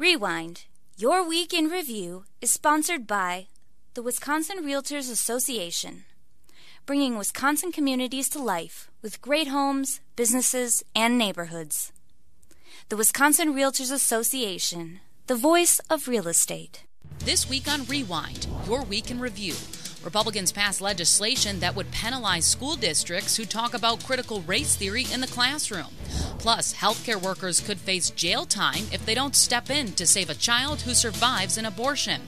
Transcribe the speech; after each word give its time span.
Rewind. 0.00 0.64
Your 0.96 1.28
Week 1.28 1.52
in 1.52 1.66
Review 1.66 2.24
is 2.40 2.50
sponsored 2.50 3.06
by 3.06 3.48
the 3.92 4.02
Wisconsin 4.02 4.64
Realtors 4.64 5.12
Association, 5.12 6.04
bringing 6.86 7.18
Wisconsin 7.18 7.70
communities 7.70 8.30
to 8.30 8.42
life 8.42 8.90
with 9.02 9.20
great 9.20 9.48
homes, 9.48 10.00
businesses, 10.16 10.82
and 10.96 11.18
neighborhoods. 11.18 11.92
The 12.88 12.96
Wisconsin 12.96 13.52
Realtors 13.52 13.92
Association, 13.92 15.00
the 15.26 15.36
voice 15.36 15.80
of 15.90 16.08
real 16.08 16.28
estate. 16.28 16.84
This 17.26 17.46
week 17.46 17.68
on 17.68 17.84
Rewind, 17.84 18.46
Your 18.66 18.84
Week 18.84 19.10
in 19.10 19.20
Review. 19.20 19.52
Republicans 20.02 20.50
passed 20.50 20.80
legislation 20.80 21.60
that 21.60 21.76
would 21.76 21.90
penalize 21.90 22.46
school 22.46 22.74
districts 22.74 23.36
who 23.36 23.44
talk 23.44 23.74
about 23.74 24.04
critical 24.04 24.40
race 24.42 24.74
theory 24.74 25.04
in 25.12 25.20
the 25.20 25.26
classroom. 25.26 25.88
Plus, 26.38 26.72
healthcare 26.72 27.20
workers 27.20 27.60
could 27.60 27.78
face 27.78 28.08
jail 28.10 28.46
time 28.46 28.84
if 28.92 29.04
they 29.04 29.14
don't 29.14 29.36
step 29.36 29.68
in 29.68 29.92
to 29.92 30.06
save 30.06 30.30
a 30.30 30.34
child 30.34 30.80
who 30.80 30.94
survives 30.94 31.58
an 31.58 31.66
abortion. 31.66 32.22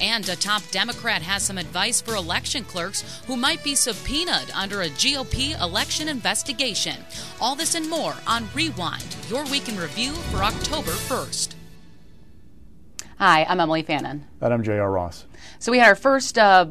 And 0.00 0.28
a 0.28 0.36
top 0.36 0.62
Democrat 0.70 1.22
has 1.22 1.42
some 1.42 1.56
advice 1.56 2.02
for 2.02 2.14
election 2.14 2.64
clerks 2.64 3.22
who 3.26 3.36
might 3.36 3.64
be 3.64 3.74
subpoenaed 3.74 4.50
under 4.54 4.82
a 4.82 4.90
GOP 4.90 5.58
election 5.60 6.08
investigation. 6.08 6.96
All 7.40 7.54
this 7.54 7.74
and 7.74 7.88
more 7.88 8.14
on 8.26 8.48
Rewind, 8.54 9.16
your 9.30 9.46
week 9.46 9.70
in 9.70 9.78
review 9.78 10.12
for 10.12 10.44
October 10.44 10.90
1st. 10.90 11.54
Hi, 13.18 13.44
I'm 13.44 13.60
Emilee 13.60 13.82
Fannon. 13.82 14.26
And 14.42 14.52
I'm 14.52 14.62
J.R. 14.62 14.90
Ross. 14.90 15.24
So 15.58 15.72
we 15.72 15.78
had 15.78 15.88
our 15.88 15.94
first 15.94 16.36
uh, 16.36 16.66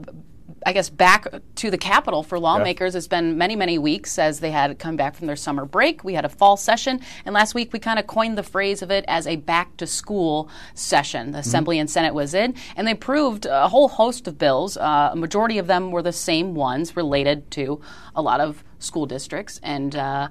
I 0.66 0.73
guess, 0.73 0.90
back 0.90 1.27
to 1.55 1.72
the 1.72 1.77
Capitol 1.77 2.23
for 2.23 2.40
lawmakers. 2.40 2.95
It's 2.95 3.08
been 3.08 3.38
many, 3.38 3.55
many 3.55 3.77
weeks 3.77 4.17
as 4.17 4.40
they 4.40 4.52
had 4.52 4.80
come 4.80 4.95
back 4.95 5.16
from 5.16 5.27
their 5.27 5.36
summer 5.36 5.66
break. 5.66 6.03
We 6.03 6.13
had 6.13 6.26
a 6.26 6.30
fall 6.30 6.58
session, 6.58 6.99
and 7.26 7.34
last 7.34 7.53
week 7.53 7.73
we 7.73 7.80
kind 7.80 7.99
of 7.99 8.08
coined 8.08 8.38
the 8.38 8.44
phrase 8.44 8.81
of 8.81 8.91
it 8.91 9.05
as 9.08 9.27
a 9.27 9.36
back 9.36 9.77
to 9.77 9.88
school 9.88 10.49
session. 10.73 11.31
The 11.31 11.39
mm-hmm. 11.39 11.48
Assembly 11.48 11.80
and 11.80 11.89
Senate 11.89 12.13
was 12.13 12.34
in, 12.34 12.55
and 12.76 12.88
they 12.88 12.91
approved 12.91 13.45
a 13.45 13.67
whole 13.67 13.88
host 13.88 14.28
of 14.28 14.38
bills. 14.38 14.78
Uh, 14.78 15.09
a 15.14 15.16
majority 15.16 15.58
of 15.58 15.67
them 15.67 15.92
were 15.92 16.02
the 16.02 16.14
same 16.14 16.55
ones 16.55 16.95
related 16.95 17.50
to 17.52 17.81
a 18.16 18.22
lot 18.22 18.39
of 18.39 18.64
school 18.80 19.05
districts 19.05 19.59
and 19.64 19.95
uh, 19.95 20.27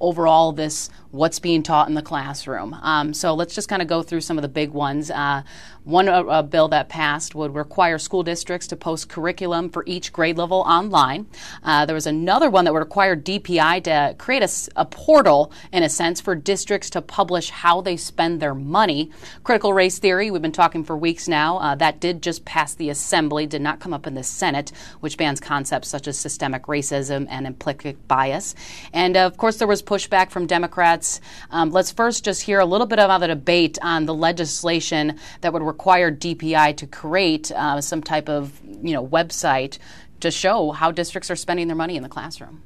overall 0.00 0.52
this 0.52 0.90
what's 1.10 1.38
being 1.38 1.62
taught 1.62 1.88
in 1.88 1.94
the 1.94 2.02
classroom. 2.02 2.74
Um, 2.74 3.14
so 3.14 3.34
let's 3.34 3.54
just 3.54 3.68
kind 3.68 3.82
of 3.82 3.88
go 3.88 4.02
through 4.02 4.20
some 4.20 4.38
of 4.38 4.42
the 4.42 4.48
big 4.48 4.70
ones. 4.70 5.10
Uh, 5.10 5.42
one 5.86 6.08
uh, 6.08 6.22
uh, 6.24 6.42
bill 6.42 6.66
that 6.68 6.88
passed 6.88 7.34
would 7.36 7.54
require 7.54 7.96
school 7.96 8.24
districts 8.24 8.66
to 8.66 8.76
post 8.76 9.08
curriculum 9.08 9.70
for 9.70 9.84
each 9.86 10.12
grade 10.12 10.36
level 10.36 10.58
online. 10.66 11.26
Uh, 11.62 11.86
there 11.86 11.94
was 11.94 12.08
another 12.08 12.50
one 12.50 12.64
that 12.64 12.72
would 12.72 12.80
require 12.80 13.14
DPI 13.16 13.84
to 13.84 14.16
create 14.18 14.42
a, 14.42 14.50
a, 14.74 14.84
portal, 14.84 15.52
in 15.72 15.84
a 15.84 15.88
sense, 15.88 16.20
for 16.20 16.34
districts 16.34 16.90
to 16.90 17.00
publish 17.00 17.50
how 17.50 17.80
they 17.80 17.96
spend 17.96 18.40
their 18.40 18.54
money. 18.54 19.12
Critical 19.44 19.72
race 19.72 20.00
theory, 20.00 20.28
we've 20.28 20.42
been 20.42 20.50
talking 20.50 20.82
for 20.82 20.96
weeks 20.96 21.28
now. 21.28 21.58
Uh, 21.58 21.76
that 21.76 22.00
did 22.00 22.20
just 22.20 22.44
pass 22.44 22.74
the 22.74 22.90
Assembly, 22.90 23.46
did 23.46 23.62
not 23.62 23.78
come 23.78 23.94
up 23.94 24.08
in 24.08 24.14
the 24.14 24.24
Senate, 24.24 24.72
which 24.98 25.16
bans 25.16 25.38
concepts 25.38 25.86
such 25.86 26.08
as 26.08 26.18
systemic 26.18 26.64
racism 26.64 27.28
and 27.30 27.46
implicit 27.46 28.08
bias. 28.08 28.56
And 28.92 29.16
of 29.16 29.36
course, 29.36 29.58
there 29.58 29.68
was 29.68 29.84
pushback 29.84 30.30
from 30.30 30.46
Democrats. 30.48 31.20
Um, 31.52 31.70
let's 31.70 31.92
first 31.92 32.24
just 32.24 32.42
hear 32.42 32.58
a 32.58 32.66
little 32.66 32.88
bit 32.88 32.98
about 32.98 33.18
the 33.18 33.28
debate 33.28 33.78
on 33.82 34.06
the 34.06 34.14
legislation 34.14 35.18
that 35.42 35.52
would 35.52 35.62
require 35.62 35.75
required 35.76 36.18
DPI 36.22 36.74
to 36.78 36.86
create 36.86 37.52
uh, 37.52 37.82
some 37.82 38.02
type 38.02 38.30
of 38.30 38.58
you 38.82 38.94
know 38.94 39.06
website 39.06 39.78
to 40.20 40.30
show 40.30 40.72
how 40.72 40.90
districts 40.90 41.30
are 41.30 41.36
spending 41.36 41.66
their 41.66 41.76
money 41.76 41.96
in 41.96 42.02
the 42.02 42.08
classroom. 42.08 42.62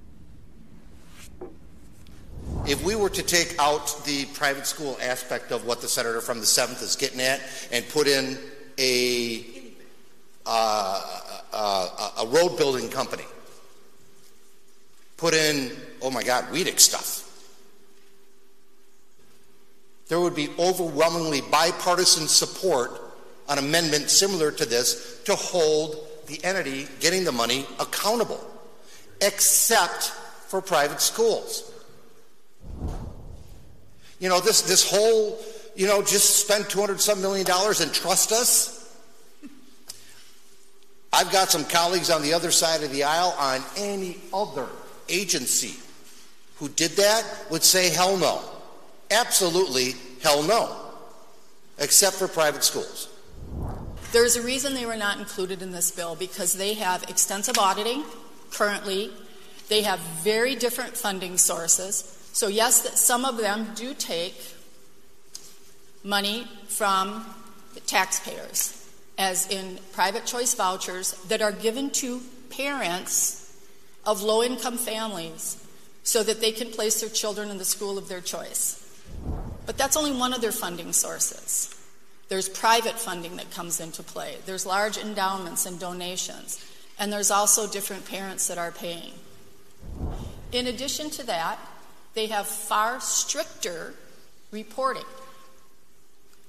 If 2.66 2.84
we 2.84 2.94
were 2.94 3.10
to 3.10 3.22
take 3.22 3.56
out 3.58 4.04
the 4.04 4.26
private 4.26 4.64
school 4.64 4.96
aspect 5.02 5.50
of 5.50 5.66
what 5.66 5.80
the 5.80 5.88
senator 5.88 6.20
from 6.20 6.38
the 6.38 6.46
7th 6.46 6.82
is 6.82 6.94
getting 6.94 7.20
at 7.20 7.40
and 7.72 7.88
put 7.88 8.06
in 8.06 8.38
a, 8.78 9.44
uh, 10.46 11.00
uh, 11.52 12.10
a 12.22 12.26
road 12.26 12.56
building 12.58 12.88
company, 12.90 13.24
put 15.16 15.34
in, 15.34 15.72
oh 16.00 16.10
my 16.10 16.22
God, 16.22 16.44
WEDC 16.52 16.78
stuff, 16.78 17.20
there 20.08 20.20
would 20.20 20.34
be 20.34 20.48
overwhelmingly 20.58 21.40
bipartisan 21.40 22.26
support 22.26 23.09
an 23.50 23.58
amendment 23.58 24.08
similar 24.08 24.50
to 24.52 24.64
this 24.64 25.20
to 25.24 25.34
hold 25.34 26.06
the 26.28 26.42
entity 26.44 26.86
getting 27.00 27.24
the 27.24 27.32
money 27.32 27.66
accountable, 27.78 28.42
except 29.20 30.04
for 30.46 30.62
private 30.62 31.00
schools. 31.00 31.70
You 34.20 34.28
know, 34.28 34.40
this, 34.40 34.62
this 34.62 34.88
whole, 34.88 35.38
you 35.74 35.86
know, 35.86 36.00
just 36.00 36.38
spend 36.38 36.70
200 36.70 37.00
some 37.00 37.20
million 37.20 37.44
dollars 37.44 37.80
and 37.80 37.92
trust 37.92 38.32
us. 38.32 38.76
I've 41.12 41.32
got 41.32 41.50
some 41.50 41.64
colleagues 41.64 42.08
on 42.08 42.22
the 42.22 42.32
other 42.32 42.52
side 42.52 42.84
of 42.84 42.92
the 42.92 43.02
aisle 43.02 43.34
on 43.36 43.62
any 43.76 44.18
other 44.32 44.68
agency 45.08 45.74
who 46.56 46.68
did 46.68 46.92
that 46.92 47.24
would 47.50 47.64
say 47.64 47.90
hell 47.90 48.16
no. 48.16 48.40
Absolutely, 49.10 49.94
hell 50.22 50.44
no, 50.44 50.76
except 51.78 52.14
for 52.14 52.28
private 52.28 52.62
schools. 52.62 53.09
There's 54.12 54.34
a 54.34 54.42
reason 54.42 54.74
they 54.74 54.86
were 54.86 54.96
not 54.96 55.18
included 55.18 55.62
in 55.62 55.70
this 55.70 55.92
bill 55.92 56.16
because 56.16 56.54
they 56.54 56.74
have 56.74 57.04
extensive 57.04 57.58
auditing 57.58 58.04
currently. 58.50 59.12
They 59.68 59.82
have 59.82 60.00
very 60.00 60.56
different 60.56 60.96
funding 60.96 61.38
sources. 61.38 62.18
So, 62.32 62.48
yes, 62.48 63.00
some 63.00 63.24
of 63.24 63.36
them 63.36 63.68
do 63.76 63.94
take 63.94 64.34
money 66.02 66.48
from 66.66 67.24
taxpayers, 67.86 68.88
as 69.16 69.48
in 69.48 69.78
private 69.92 70.26
choice 70.26 70.54
vouchers 70.54 71.12
that 71.28 71.40
are 71.40 71.52
given 71.52 71.90
to 71.90 72.20
parents 72.50 73.56
of 74.04 74.22
low 74.22 74.42
income 74.42 74.76
families 74.76 75.64
so 76.02 76.24
that 76.24 76.40
they 76.40 76.50
can 76.50 76.70
place 76.70 77.00
their 77.00 77.10
children 77.10 77.48
in 77.48 77.58
the 77.58 77.64
school 77.64 77.96
of 77.96 78.08
their 78.08 78.20
choice. 78.20 78.76
But 79.66 79.78
that's 79.78 79.96
only 79.96 80.12
one 80.12 80.32
of 80.32 80.40
their 80.40 80.52
funding 80.52 80.92
sources. 80.92 81.76
There's 82.30 82.48
private 82.48 82.96
funding 82.96 83.36
that 83.36 83.50
comes 83.50 83.80
into 83.80 84.04
play, 84.04 84.36
there's 84.46 84.64
large 84.64 84.96
endowments 84.96 85.66
and 85.66 85.78
donations, 85.80 86.64
and 86.96 87.12
there's 87.12 87.30
also 87.30 87.66
different 87.66 88.06
parents 88.06 88.46
that 88.46 88.56
are 88.56 88.70
paying. 88.70 89.12
In 90.52 90.68
addition 90.68 91.10
to 91.10 91.26
that, 91.26 91.58
they 92.14 92.28
have 92.28 92.46
far 92.46 93.00
stricter 93.00 93.94
reporting 94.52 95.04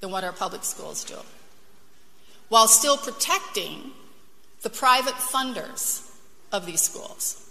than 0.01 0.11
what 0.11 0.23
our 0.23 0.31
public 0.31 0.63
schools 0.63 1.03
do, 1.03 1.17
while 2.49 2.67
still 2.67 2.97
protecting 2.97 3.91
the 4.61 4.69
private 4.69 5.15
funders 5.15 6.07
of 6.51 6.67
these 6.67 6.81
schools. 6.81 7.49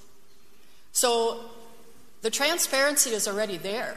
So 0.93 1.41
the 2.23 2.31
transparency 2.31 3.11
is 3.11 3.27
already 3.27 3.57
there. 3.57 3.97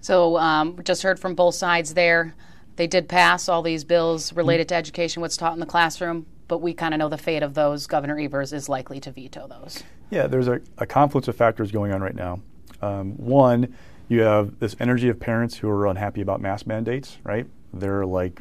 So 0.00 0.36
um, 0.38 0.78
just 0.84 1.02
heard 1.02 1.18
from 1.18 1.34
both 1.34 1.54
sides 1.54 1.94
there. 1.94 2.34
They 2.76 2.86
did 2.86 3.08
pass 3.08 3.48
all 3.48 3.62
these 3.62 3.84
bills 3.84 4.32
related 4.32 4.68
to 4.68 4.74
education, 4.76 5.20
what's 5.20 5.36
taught 5.36 5.54
in 5.54 5.60
the 5.60 5.66
classroom, 5.66 6.26
but 6.46 6.58
we 6.58 6.72
kind 6.72 6.94
of 6.94 6.98
know 6.98 7.08
the 7.08 7.18
fate 7.18 7.42
of 7.42 7.54
those. 7.54 7.86
Governor 7.86 8.18
Evers 8.18 8.52
is 8.52 8.68
likely 8.68 9.00
to 9.00 9.10
veto 9.10 9.48
those. 9.48 9.82
Yeah, 10.10 10.26
there's 10.26 10.48
a, 10.48 10.60
a 10.78 10.86
confluence 10.86 11.28
of 11.28 11.36
factors 11.36 11.72
going 11.72 11.92
on 11.92 12.00
right 12.00 12.14
now. 12.14 12.40
Um, 12.80 13.16
one, 13.16 13.74
you 14.08 14.20
have 14.20 14.58
this 14.60 14.76
energy 14.78 15.08
of 15.08 15.18
parents 15.18 15.56
who 15.56 15.68
are 15.68 15.86
unhappy 15.86 16.20
about 16.20 16.40
mask 16.40 16.66
mandates, 16.66 17.18
right? 17.24 17.46
They're 17.74 18.06
like 18.06 18.40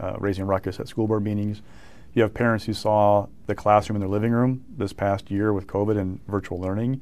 uh, 0.00 0.16
raising 0.18 0.46
ruckus 0.46 0.80
at 0.80 0.88
school 0.88 1.06
board 1.06 1.22
meetings. 1.22 1.62
You 2.14 2.22
have 2.22 2.32
parents 2.32 2.64
who 2.64 2.72
saw 2.72 3.26
the 3.46 3.54
classroom 3.54 3.96
in 3.96 4.00
their 4.00 4.08
living 4.08 4.32
room 4.32 4.64
this 4.76 4.92
past 4.92 5.30
year 5.30 5.52
with 5.52 5.66
COVID 5.66 5.98
and 5.98 6.24
virtual 6.26 6.60
learning, 6.60 7.00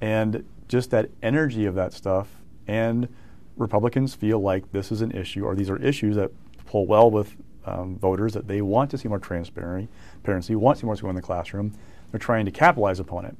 and 0.00 0.44
just 0.68 0.90
that 0.90 1.10
energy 1.22 1.66
of 1.66 1.74
that 1.76 1.92
stuff 1.92 2.28
and 2.66 3.08
Republicans 3.56 4.14
feel 4.14 4.40
like 4.40 4.70
this 4.72 4.90
is 4.90 5.02
an 5.02 5.10
issue, 5.12 5.44
or 5.44 5.54
these 5.54 5.70
are 5.70 5.76
issues 5.76 6.16
that 6.16 6.30
pull 6.66 6.86
well 6.86 7.10
with 7.10 7.36
um, 7.66 7.98
voters 7.98 8.32
that 8.34 8.48
they 8.48 8.62
want 8.62 8.90
to 8.90 8.98
see 8.98 9.08
more 9.08 9.18
transparency, 9.18 9.88
want 10.54 10.76
to 10.76 10.80
see 10.80 10.86
more 10.86 10.96
school 10.96 11.10
in 11.10 11.16
the 11.16 11.22
classroom. 11.22 11.72
They're 12.10 12.18
trying 12.18 12.44
to 12.46 12.50
capitalize 12.50 13.00
upon 13.00 13.24
it. 13.26 13.36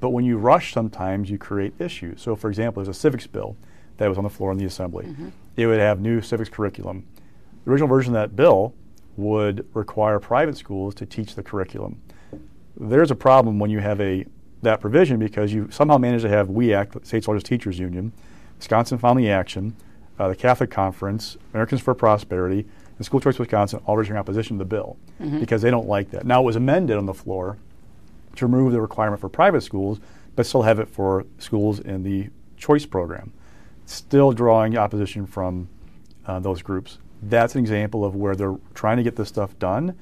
But 0.00 0.10
when 0.10 0.24
you 0.24 0.36
rush, 0.38 0.72
sometimes 0.72 1.30
you 1.30 1.38
create 1.38 1.74
issues. 1.78 2.20
So, 2.20 2.36
for 2.36 2.48
example, 2.48 2.82
there's 2.82 2.96
a 2.96 2.98
civics 2.98 3.26
bill 3.26 3.56
that 3.96 4.08
was 4.08 4.18
on 4.18 4.24
the 4.24 4.30
floor 4.30 4.52
in 4.52 4.58
the 4.58 4.64
assembly. 4.64 5.06
Mm-hmm. 5.06 5.28
It 5.56 5.66
would 5.66 5.80
have 5.80 6.00
new 6.00 6.20
civics 6.20 6.50
curriculum. 6.50 7.06
The 7.64 7.70
original 7.70 7.88
version 7.88 8.14
of 8.14 8.20
that 8.20 8.36
bill 8.36 8.74
would 9.16 9.66
require 9.74 10.20
private 10.20 10.56
schools 10.56 10.94
to 10.96 11.06
teach 11.06 11.34
the 11.34 11.42
curriculum. 11.42 12.00
There's 12.76 13.10
a 13.10 13.14
problem 13.14 13.58
when 13.58 13.70
you 13.70 13.80
have 13.80 14.00
a 14.00 14.26
that 14.62 14.80
provision 14.80 15.18
because 15.18 15.52
you 15.52 15.68
somehow 15.70 15.98
manage 15.98 16.22
to 16.22 16.28
have 16.28 16.48
WEAC, 16.48 16.92
the 16.92 17.06
state's 17.06 17.28
largest 17.28 17.46
teachers 17.46 17.78
union, 17.78 18.12
Wisconsin 18.58 18.98
Family 18.98 19.30
Action, 19.30 19.76
uh, 20.18 20.28
the 20.28 20.36
Catholic 20.36 20.70
Conference, 20.70 21.36
Americans 21.52 21.80
for 21.80 21.94
Prosperity, 21.94 22.66
and 22.96 23.04
School 23.04 23.20
Choice 23.20 23.38
Wisconsin 23.38 23.80
all 23.86 23.96
registering 23.96 24.18
opposition 24.18 24.56
to 24.56 24.64
the 24.64 24.68
bill 24.68 24.96
mm-hmm. 25.20 25.40
because 25.40 25.62
they 25.62 25.70
don't 25.70 25.88
like 25.88 26.10
that. 26.10 26.24
Now, 26.24 26.42
it 26.42 26.44
was 26.44 26.56
amended 26.56 26.96
on 26.96 27.06
the 27.06 27.14
floor 27.14 27.58
to 28.36 28.46
remove 28.46 28.72
the 28.72 28.80
requirement 28.80 29.20
for 29.20 29.28
private 29.28 29.62
schools, 29.62 30.00
but 30.34 30.46
still 30.46 30.62
have 30.62 30.78
it 30.78 30.88
for 30.88 31.26
schools 31.38 31.80
in 31.80 32.02
the 32.02 32.28
choice 32.56 32.86
program. 32.86 33.32
still 33.84 34.32
drawing 34.32 34.76
opposition 34.76 35.26
from 35.26 35.68
uh, 36.26 36.40
those 36.40 36.62
groups. 36.62 36.98
That's 37.22 37.54
an 37.54 37.60
example 37.60 38.04
of 38.04 38.14
where 38.16 38.34
they're 38.34 38.56
trying 38.74 38.96
to 38.96 39.02
get 39.02 39.16
this 39.16 39.28
stuff 39.28 39.58
done, 39.58 39.96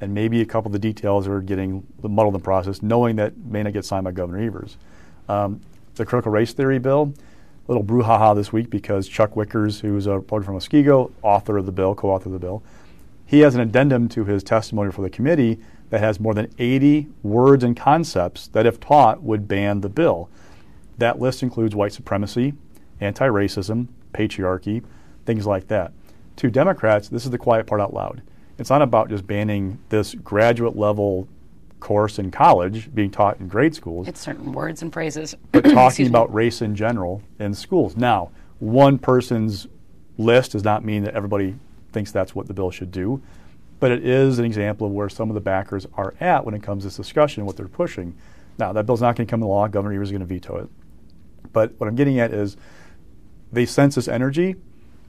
and 0.00 0.12
maybe 0.12 0.40
a 0.40 0.46
couple 0.46 0.68
of 0.68 0.72
the 0.72 0.78
details 0.78 1.26
are 1.28 1.40
getting 1.40 1.86
muddled 2.02 2.34
in 2.34 2.40
the 2.40 2.44
process, 2.44 2.82
knowing 2.82 3.16
that 3.16 3.36
may 3.36 3.62
not 3.62 3.72
get 3.72 3.84
signed 3.84 4.04
by 4.04 4.12
Governor 4.12 4.44
Evers. 4.44 4.76
Um, 5.28 5.60
the 5.94 6.04
critical 6.04 6.32
race 6.32 6.52
theory 6.52 6.78
bill, 6.78 7.14
little 7.68 7.84
brouhaha 7.84 8.34
this 8.34 8.52
week 8.52 8.70
because 8.70 9.06
Chuck 9.06 9.34
Wichgers, 9.34 9.80
who's 9.80 10.06
a 10.06 10.14
reporter 10.14 10.46
from 10.46 10.56
Muskego, 10.56 11.12
author 11.22 11.58
of 11.58 11.66
the 11.66 11.72
bill, 11.72 11.94
co-author 11.94 12.30
of 12.30 12.32
the 12.32 12.38
bill, 12.38 12.62
he 13.26 13.40
has 13.40 13.54
an 13.54 13.60
addendum 13.60 14.08
to 14.08 14.24
his 14.24 14.42
testimony 14.42 14.90
for 14.90 15.02
the 15.02 15.10
committee 15.10 15.58
that 15.90 16.00
has 16.00 16.18
more 16.18 16.34
than 16.34 16.50
80 16.58 17.08
words 17.22 17.62
and 17.62 17.76
concepts 17.76 18.48
that, 18.48 18.66
if 18.66 18.80
taught, 18.80 19.22
would 19.22 19.46
ban 19.46 19.82
the 19.82 19.88
bill. 19.88 20.30
That 20.96 21.20
list 21.20 21.42
includes 21.42 21.74
white 21.74 21.92
supremacy, 21.92 22.54
anti 23.00 23.26
racism, 23.26 23.88
patriarchy, 24.12 24.82
things 25.26 25.46
like 25.46 25.68
that. 25.68 25.92
To 26.36 26.50
Democrats, 26.50 27.08
this 27.08 27.24
is 27.24 27.30
the 27.30 27.38
quiet 27.38 27.66
part 27.66 27.80
out 27.80 27.92
loud. 27.92 28.22
It's 28.58 28.70
not 28.70 28.82
about 28.82 29.10
just 29.10 29.26
banning 29.26 29.78
this 29.90 30.14
graduate 30.14 30.76
level 30.76 31.28
course 31.80 32.18
in 32.18 32.30
college 32.30 32.92
being 32.94 33.10
taught 33.10 33.38
in 33.40 33.48
grade 33.48 33.74
schools. 33.74 34.08
It's 34.08 34.20
certain 34.20 34.52
words 34.52 34.82
and 34.82 34.92
phrases. 34.92 35.34
but 35.52 35.64
talking 35.64 36.06
about 36.06 36.32
race 36.32 36.62
in 36.62 36.74
general 36.74 37.22
in 37.38 37.54
schools. 37.54 37.96
Now, 37.96 38.30
one 38.58 38.98
person's 38.98 39.66
list 40.16 40.52
does 40.52 40.64
not 40.64 40.84
mean 40.84 41.04
that 41.04 41.14
everybody 41.14 41.56
thinks 41.92 42.12
that's 42.12 42.34
what 42.34 42.46
the 42.46 42.54
bill 42.54 42.70
should 42.70 42.90
do, 42.90 43.22
but 43.80 43.90
it 43.90 44.04
is 44.04 44.38
an 44.38 44.44
example 44.44 44.86
of 44.86 44.92
where 44.92 45.08
some 45.08 45.30
of 45.30 45.34
the 45.34 45.40
backers 45.40 45.86
are 45.94 46.14
at 46.20 46.44
when 46.44 46.54
it 46.54 46.62
comes 46.62 46.82
to 46.82 46.88
this 46.88 46.96
discussion, 46.96 47.46
what 47.46 47.56
they're 47.56 47.68
pushing. 47.68 48.16
Now, 48.58 48.72
that 48.72 48.86
bill's 48.86 49.00
not 49.00 49.16
going 49.16 49.26
to 49.26 49.30
come 49.30 49.40
into 49.40 49.48
law. 49.48 49.68
Governor 49.68 49.94
Evers 49.94 50.08
is 50.08 50.12
going 50.12 50.20
to 50.20 50.26
veto 50.26 50.56
it. 50.56 50.68
But 51.52 51.72
what 51.78 51.86
I'm 51.86 51.94
getting 51.94 52.18
at 52.18 52.32
is 52.32 52.56
they 53.52 53.64
sense 53.64 53.94
this 53.94 54.08
energy 54.08 54.56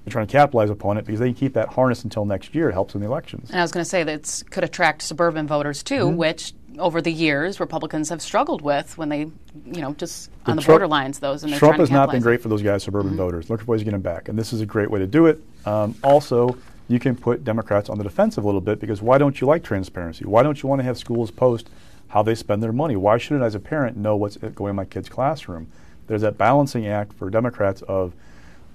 they're 0.03 0.11
trying 0.11 0.27
to 0.27 0.31
capitalize 0.31 0.69
upon 0.69 0.97
it 0.97 1.05
because 1.05 1.19
they 1.19 1.27
can 1.27 1.35
keep 1.35 1.53
that 1.53 1.69
harness 1.69 2.03
until 2.03 2.25
next 2.25 2.55
year. 2.55 2.69
It 2.69 2.73
helps 2.73 2.95
in 2.95 3.01
the 3.01 3.07
elections. 3.07 3.49
And 3.49 3.59
I 3.59 3.63
was 3.63 3.71
going 3.71 3.83
to 3.83 3.89
say 3.89 4.03
that 4.03 4.43
could 4.49 4.63
attract 4.63 5.01
suburban 5.01 5.45
voters 5.45 5.83
too, 5.83 6.05
mm-hmm. 6.05 6.17
which 6.17 6.53
over 6.79 7.01
the 7.01 7.11
years 7.11 7.59
Republicans 7.59 8.09
have 8.09 8.21
struggled 8.21 8.61
with 8.61 8.97
when 8.97 9.09
they, 9.09 9.19
you 9.19 9.81
know, 9.81 9.93
just 9.93 10.31
on 10.45 10.55
the 10.55 10.61
Trump, 10.61 10.81
borderlines 10.81 11.19
those. 11.19 11.43
And 11.43 11.53
Trump 11.53 11.77
has 11.77 11.91
not 11.91 12.11
been 12.11 12.21
great 12.21 12.41
for 12.41 12.49
those 12.49 12.61
guys, 12.61 12.83
suburban 12.83 13.11
mm-hmm. 13.11 13.17
voters. 13.17 13.49
Look 13.49 13.61
for 13.61 13.67
ways 13.67 13.81
to 13.81 13.85
get 13.85 13.91
them 13.91 14.01
back, 14.01 14.29
and 14.29 14.37
this 14.37 14.53
is 14.53 14.61
a 14.61 14.65
great 14.65 14.89
way 14.89 14.99
to 14.99 15.07
do 15.07 15.27
it. 15.27 15.41
Um, 15.65 15.95
also, 16.03 16.57
you 16.87 16.99
can 16.99 17.15
put 17.15 17.43
Democrats 17.43 17.89
on 17.89 17.97
the 17.97 18.03
defensive 18.03 18.43
a 18.43 18.47
little 18.47 18.61
bit 18.61 18.79
because 18.79 19.01
why 19.01 19.17
don't 19.17 19.39
you 19.39 19.47
like 19.47 19.63
transparency? 19.63 20.25
Why 20.25 20.41
don't 20.43 20.61
you 20.61 20.67
want 20.67 20.79
to 20.79 20.83
have 20.83 20.97
schools 20.97 21.31
post 21.31 21.69
how 22.07 22.23
they 22.23 22.35
spend 22.35 22.63
their 22.63 22.73
money? 22.73 22.95
Why 22.95 23.17
shouldn't, 23.17 23.43
I, 23.43 23.45
as 23.45 23.55
a 23.55 23.59
parent, 23.59 23.95
know 23.95 24.15
what's 24.15 24.37
going 24.37 24.71
in 24.71 24.75
my 24.75 24.85
kid's 24.85 25.09
classroom? 25.09 25.67
There's 26.07 26.21
that 26.21 26.37
balancing 26.37 26.87
act 26.87 27.13
for 27.13 27.29
Democrats 27.29 27.83
of 27.83 28.13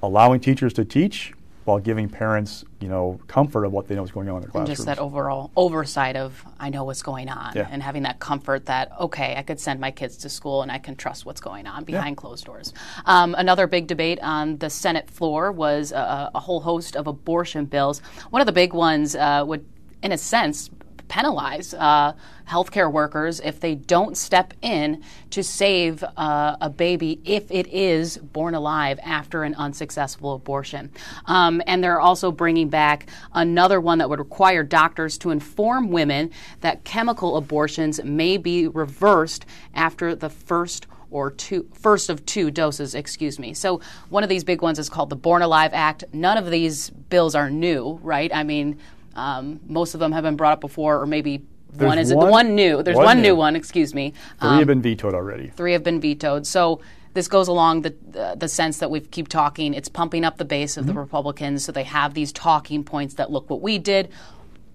allowing 0.03 0.39
teachers 0.39 0.73
to 0.75 0.85
teach 0.85 1.33
while 1.65 1.79
giving 1.79 2.09
parents, 2.09 2.65
you 2.81 2.89
know, 2.89 3.19
comfort 3.27 3.65
of 3.65 3.73
what 3.73 3.89
they 3.89 3.95
know 3.95 4.05
is 4.05 4.11
going 4.11 4.29
on 4.29 4.37
in 4.37 4.43
their 4.43 4.51
classrooms. 4.51 4.69
And 4.69 4.77
just 4.77 4.87
that 4.87 4.99
overall 4.99 5.51
oversight 5.57 6.17
of 6.17 6.45
I 6.61 6.69
know 6.71 6.85
what's 6.85 7.03
going 7.03 7.29
on, 7.29 7.53
yeah. 7.55 7.69
and 7.71 7.83
having 7.83 8.03
that 8.03 8.19
comfort 8.19 8.67
that 8.67 8.93
okay, 9.01 9.35
I 9.37 9.43
could 9.43 9.59
send 9.59 9.81
my 9.81 9.91
kids 9.91 10.19
to 10.19 10.29
school 10.29 10.63
and 10.63 10.71
I 10.71 10.79
can 10.79 10.97
trust 10.97 11.25
what's 11.25 11.41
going 11.41 11.67
on 11.67 11.85
behind 11.85 12.17
yeah. 12.17 12.21
closed 12.21 12.45
doors. 12.45 12.75
Um, 13.07 13.35
another 13.37 13.67
big 13.67 13.87
debate 13.87 14.19
on 14.23 14.59
the 14.59 14.71
Senate 14.71 15.11
floor 15.11 15.53
was 15.53 15.93
a, 15.93 16.31
a, 16.35 16.41
whole 16.41 16.61
host 16.61 16.97
of 16.97 17.07
abortion 17.07 17.65
bills. 17.65 18.01
One 18.31 18.43
of 18.43 18.47
the 18.47 18.53
big 18.53 18.75
ones 18.75 19.17
uh, 19.17 19.45
would, 19.47 19.65
in 20.03 20.13
a 20.13 20.19
sense, 20.19 20.69
penalize 21.09 21.75
uh, 21.75 22.13
healthcare 22.49 22.91
workers 22.91 23.41
if 23.41 23.61
they 23.61 23.75
don't 23.75 24.17
step 24.17 24.53
in 24.63 25.03
to 25.31 25.43
save 25.43 26.05
uh, 26.17 26.57
a 26.61 26.69
baby 26.69 27.21
if 27.25 27.51
it 27.51 27.67
is 27.69 28.19
born 28.19 28.55
alive 28.55 28.99
after 29.03 29.43
an 29.43 29.55
unsuccessful 29.55 30.35
abortion. 30.35 30.91
Um, 31.27 31.63
and 31.67 31.83
they're 31.83 32.01
also 32.01 32.31
bringing 32.31 32.69
back 32.69 33.07
another 33.33 33.81
one 33.81 33.99
that 33.99 34.11
would 34.11 34.19
require 34.19 34.63
doctors 34.63 35.17
to 35.19 35.31
inform 35.31 35.91
women 35.91 36.31
that 36.61 36.85
chemical 36.85 37.37
abortions 37.37 38.03
may 38.05 38.37
be 38.37 38.69
reversed 38.69 39.47
after 39.75 40.15
the 40.15 40.31
first 40.31 40.87
or 41.11 41.31
two 41.31 41.67
first 41.73 42.11
of 42.11 42.27
two 42.27 42.51
doses, 42.51 42.95
excuse 42.95 43.39
me. 43.39 43.55
So 43.55 43.81
one 44.09 44.25
of 44.25 44.29
these 44.29 44.43
big 44.43 44.63
ones 44.63 44.81
is 44.81 44.89
called 44.89 45.11
the 45.11 45.17
Born 45.17 45.43
Alive 45.43 45.71
Act. 45.73 46.03
None 46.13 46.37
of 46.37 46.51
these 46.51 46.91
bills 46.91 47.37
are 47.37 47.49
new, 47.49 48.01
right? 48.03 48.35
I 48.35 48.43
mean, 48.43 48.81
um, 49.17 49.61
most 49.67 49.95
of 49.95 50.01
them 50.01 50.13
have 50.13 50.23
been 50.23 50.37
brought 50.37 50.55
up 50.55 50.61
before, 50.61 51.01
or 51.01 51.07
maybe 51.07 51.43
There's 51.73 51.89
one 51.89 51.99
is 51.99 52.15
one, 52.15 52.27
the 52.27 52.33
one 52.33 52.55
new. 52.55 52.83
There's 52.83 52.97
one, 52.97 53.05
one 53.05 53.17
new. 53.19 53.31
new 53.31 53.37
one, 53.37 53.57
excuse 53.57 53.95
me. 53.95 54.13
3 54.41 54.49
um, 54.49 54.59
have 54.59 54.67
been 54.67 54.83
vetoed 54.83 55.15
already. 55.15 55.49
Three 55.57 55.73
have 55.73 55.83
been 55.83 56.01
vetoed. 56.01 56.47
So 56.47 56.81
this 57.15 57.29
goes 57.29 57.49
along 57.49 57.83
the 57.83 57.95
uh, 58.19 58.35
the 58.35 58.49
sense 58.49 58.79
that 58.79 58.91
we 58.91 59.01
keep 59.01 59.29
talking. 59.29 59.73
It's 59.73 59.89
pumping 59.89 60.25
up 60.25 60.37
the 60.37 60.45
base 60.45 60.77
of 60.77 60.85
mm-hmm. 60.85 60.95
the 60.95 61.01
Republicans, 61.01 61.65
so 61.65 61.73
they 61.73 61.85
have 61.85 62.15
these 62.15 62.33
talking 62.33 62.85
points 62.85 63.15
that 63.15 63.31
look 63.31 63.49
what 63.49 63.63
we 63.63 63.79
did. 63.79 64.11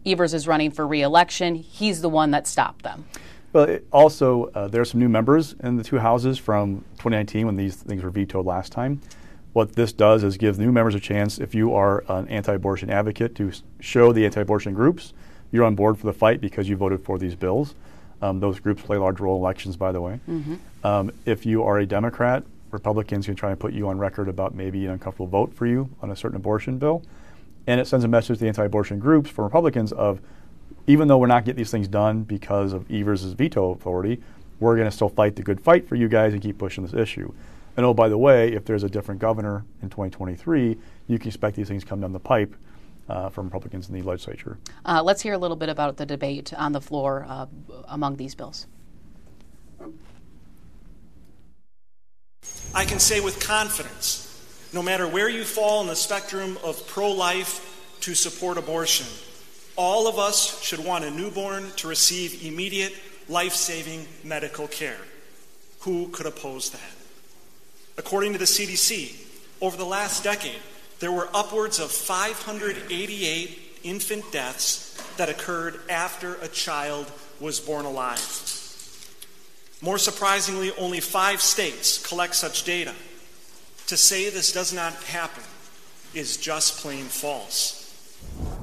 Evers 0.05 0.33
is 0.33 0.47
running 0.47 0.71
for 0.71 0.87
reelection. 0.87 1.55
He's 1.55 2.01
the 2.01 2.09
one 2.09 2.31
that 2.31 2.47
stopped 2.47 2.83
them. 2.83 3.05
Well, 3.51 3.79
also 3.91 4.45
uh, 4.55 4.67
there 4.67 4.81
are 4.81 4.85
some 4.85 4.99
new 4.99 5.09
members 5.09 5.53
in 5.61 5.75
the 5.75 5.83
two 5.83 5.97
houses 5.97 6.37
from 6.37 6.85
2019 6.99 7.45
when 7.45 7.55
these 7.55 7.75
things 7.75 8.03
were 8.03 8.09
vetoed 8.09 8.45
last 8.45 8.71
time. 8.71 9.01
What 9.59 9.75
this 9.75 9.91
does 9.91 10.23
is 10.23 10.37
give 10.37 10.57
new 10.57 10.71
members 10.71 10.95
a 10.95 11.01
chance, 11.01 11.37
if 11.37 11.53
you 11.53 11.73
are 11.75 12.05
an 12.07 12.29
anti 12.29 12.53
abortion 12.53 12.89
advocate, 12.89 13.35
to 13.35 13.51
show 13.81 14.13
the 14.13 14.23
anti 14.23 14.39
abortion 14.39 14.73
groups 14.73 15.11
you're 15.51 15.65
on 15.65 15.75
board 15.75 15.97
for 15.97 16.05
the 16.05 16.13
fight 16.13 16.39
because 16.39 16.69
you 16.69 16.77
voted 16.77 17.03
for 17.03 17.19
these 17.19 17.35
bills. 17.35 17.75
Um, 18.21 18.39
those 18.39 18.61
groups 18.61 18.81
play 18.81 18.95
a 18.95 19.01
large 19.01 19.19
role 19.19 19.35
in 19.35 19.41
elections, 19.41 19.75
by 19.75 19.91
the 19.91 19.99
way. 19.99 20.21
Mm-hmm. 20.29 20.55
Um, 20.87 21.11
if 21.25 21.45
you 21.45 21.61
are 21.63 21.77
a 21.77 21.85
Democrat, 21.85 22.45
Republicans 22.71 23.25
can 23.25 23.35
try 23.35 23.51
and 23.51 23.59
put 23.59 23.73
you 23.73 23.89
on 23.89 23.97
record 23.97 24.29
about 24.29 24.55
maybe 24.55 24.85
an 24.85 24.93
uncomfortable 24.93 25.27
vote 25.27 25.53
for 25.53 25.67
you 25.67 25.89
on 26.01 26.09
a 26.09 26.15
certain 26.15 26.37
abortion 26.37 26.77
bill. 26.77 27.03
And 27.67 27.81
it 27.81 27.85
sends 27.85 28.05
a 28.05 28.07
message 28.07 28.37
to 28.37 28.43
the 28.43 28.47
anti 28.47 28.63
abortion 28.63 28.97
groups 28.97 29.29
from 29.29 29.43
Republicans 29.43 29.91
of 29.91 30.21
even 30.87 31.09
though 31.09 31.17
we're 31.17 31.27
not 31.27 31.43
getting 31.43 31.57
these 31.57 31.71
things 31.71 31.89
done 31.89 32.23
because 32.23 32.71
of 32.71 32.89
Evers' 32.89 33.23
veto 33.33 33.71
authority, 33.71 34.21
we're 34.61 34.77
going 34.77 34.89
to 34.89 34.95
still 34.95 35.09
fight 35.09 35.35
the 35.35 35.43
good 35.43 35.59
fight 35.59 35.85
for 35.85 35.95
you 35.95 36.07
guys 36.07 36.31
and 36.31 36.41
keep 36.41 36.57
pushing 36.57 36.85
this 36.85 36.93
issue. 36.93 37.33
And 37.77 37.85
oh, 37.85 37.93
by 37.93 38.09
the 38.09 38.17
way, 38.17 38.51
if 38.53 38.65
there's 38.65 38.83
a 38.83 38.89
different 38.89 39.21
governor 39.21 39.65
in 39.81 39.89
2023, 39.89 40.77
you 41.07 41.19
can 41.19 41.27
expect 41.27 41.55
these 41.55 41.67
things 41.67 41.83
come 41.83 42.01
down 42.01 42.11
the 42.13 42.19
pipe 42.19 42.55
uh, 43.07 43.29
from 43.29 43.45
Republicans 43.45 43.89
in 43.89 43.95
the 43.95 44.01
legislature. 44.01 44.57
Uh, 44.85 45.01
let's 45.03 45.21
hear 45.21 45.33
a 45.33 45.37
little 45.37 45.57
bit 45.57 45.69
about 45.69 45.97
the 45.97 46.05
debate 46.05 46.53
on 46.53 46.71
the 46.71 46.81
floor 46.81 47.25
uh, 47.27 47.45
among 47.87 48.17
these 48.17 48.35
bills. 48.35 48.67
I 52.73 52.85
can 52.85 52.99
say 52.99 53.19
with 53.19 53.39
confidence 53.39 54.27
no 54.71 54.83
matter 54.83 55.07
where 55.07 55.27
you 55.27 55.43
fall 55.43 55.81
in 55.81 55.87
the 55.87 55.95
spectrum 55.95 56.57
of 56.63 56.85
pro 56.87 57.11
life 57.11 57.97
to 58.01 58.13
support 58.13 58.57
abortion, 58.57 59.07
all 59.75 60.07
of 60.07 60.19
us 60.19 60.61
should 60.61 60.83
want 60.83 61.03
a 61.03 61.09
newborn 61.09 61.71
to 61.77 61.87
receive 61.87 62.45
immediate, 62.45 62.93
life 63.27 63.53
saving 63.53 64.05
medical 64.23 64.67
care. 64.67 64.99
Who 65.81 66.09
could 66.09 66.27
oppose 66.27 66.69
that? 66.69 66.98
According 67.99 68.31
to 68.31 68.39
the 68.39 68.45
CDC, 68.45 69.13
over 69.59 69.75
the 69.75 69.83
last 69.83 70.23
decade, 70.23 70.61
there 71.01 71.11
were 71.11 71.27
upwards 71.33 71.79
of 71.79 71.91
588 71.91 73.59
infant 73.83 74.31
deaths 74.31 74.97
that 75.17 75.27
occurred 75.27 75.81
after 75.89 76.35
a 76.35 76.47
child 76.47 77.11
was 77.41 77.59
born 77.59 77.83
alive. 77.83 78.21
More 79.81 79.97
surprisingly, 79.97 80.71
only 80.77 81.01
five 81.01 81.41
states 81.41 82.01
collect 82.07 82.35
such 82.35 82.63
data. 82.63 82.93
To 83.87 83.97
say 83.97 84.29
this 84.29 84.53
does 84.53 84.71
not 84.71 84.93
happen 85.03 85.43
is 86.13 86.37
just 86.37 86.79
plain 86.79 87.03
false. 87.03 87.75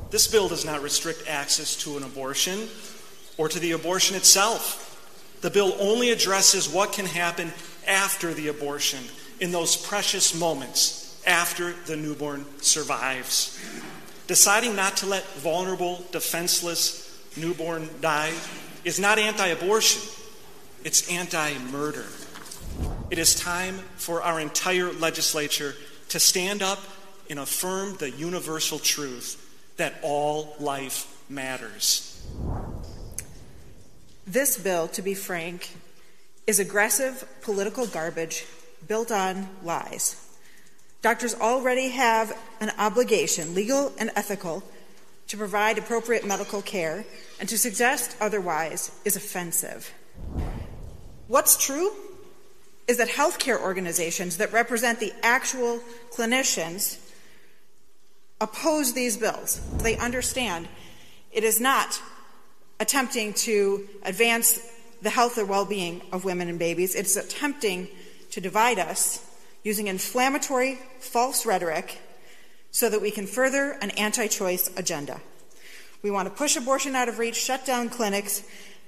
This 0.09 0.27
bill 0.29 0.49
does 0.49 0.65
not 0.65 0.83
restrict 0.83 1.29
access 1.29 1.77
to 1.83 1.99
an 1.99 2.05
abortion 2.05 2.69
or 3.37 3.51
to 3.51 3.59
the 3.59 3.73
abortion 3.73 4.17
itself. 4.17 5.39
The 5.43 5.51
bill 5.51 5.77
only 5.79 6.11
addresses 6.11 6.71
what 6.71 6.95
can 6.95 7.05
happen 7.05 7.53
after 7.87 8.33
the 8.33 8.49
abortion 8.49 9.01
in 9.41 9.53
those 9.53 9.77
precious 9.77 10.39
moments 10.39 11.23
after 11.27 11.73
the 11.87 11.97
newborn 11.97 12.47
survives. 12.61 13.59
Deciding 14.27 14.75
not 14.75 14.97
to 14.99 15.07
let 15.07 15.25
vulnerable, 15.35 16.05
defenseless 16.13 17.03
newborn 17.37 17.89
die 18.01 18.33
is 18.85 18.99
not 18.99 19.19
anti 19.19 19.47
abortion, 19.49 20.03
it's 20.85 21.11
anti 21.11 21.59
murder. 21.71 22.07
It 23.11 23.19
is 23.19 23.35
time 23.35 23.79
for 23.97 24.23
our 24.23 24.41
entire 24.41 24.93
legislature 24.93 25.75
to 26.09 26.19
stand 26.19 26.63
up 26.63 26.81
and 27.31 27.39
affirm 27.39 27.97
the 27.97 28.11
universal 28.11 28.79
truth 28.79 29.43
that 29.77 29.95
all 30.03 30.57
life 30.59 31.13
matters. 31.29 32.25
This 34.27 34.59
bill, 34.59 34.89
to 34.89 35.03
be 35.03 35.15
frank, 35.15 35.71
is 36.47 36.59
aggressive 36.59 37.25
political 37.43 37.87
garbage 37.87 38.45
built 38.87 39.11
on 39.11 39.49
lies. 39.63 40.23
Doctors 41.03 41.35
already 41.35 41.91
have 41.91 42.37
an 42.61 42.73
obligation, 42.79 43.55
legal 43.55 43.93
and 43.99 44.11
ethical, 44.17 44.63
to 45.29 45.37
provide 45.37 45.79
appropriate 45.79 46.27
medical 46.27 46.63
care, 46.63 47.05
and 47.41 47.49
to 47.49 47.59
suggest 47.59 48.17
otherwise 48.21 48.91
is 49.05 49.17
offensive. 49.17 49.93
What's 51.29 51.57
true? 51.57 51.91
is 52.87 52.99
that 52.99 53.09
healthcare 53.09 53.61
organizations 53.61 54.37
that 54.37 54.53
represent 54.53 55.01
the 55.01 55.13
actual 55.23 55.81
clinicians 56.13 56.99
oppose 58.41 58.93
these 58.93 59.17
bills. 59.17 59.61
They 59.79 59.97
understand 59.97 60.69
it 61.33 61.43
is 61.43 61.61
not 61.61 62.01
attempting 62.79 63.33
to 63.33 63.89
advance 64.05 64.61
the 65.03 65.11
health 65.11 65.37
or 65.39 65.45
well 65.45 65.65
being 65.65 66.03
of 66.13 66.25
women 66.25 66.49
and 66.49 66.59
babies, 66.59 66.95
it's 66.95 67.17
attempting 67.17 67.89
to 68.31 68.41
divide 68.41 68.79
us 68.79 69.25
using 69.63 69.87
inflammatory, 69.89 70.79
false 71.01 71.45
rhetoric 71.45 72.01
so 72.71 72.89
that 72.89 73.01
we 73.01 73.11
can 73.11 73.27
further 73.27 73.73
an 73.81 73.91
anti 73.93 74.27
choice 74.27 74.71
agenda. 74.77 75.21
We 76.03 76.11
want 76.11 76.29
to 76.29 76.35
push 76.35 76.57
abortion 76.57 76.95
out 76.95 77.09
of 77.09 77.19
reach, 77.19 77.37
shut 77.37 77.65
down 77.65 77.89
clinics, 77.89 78.45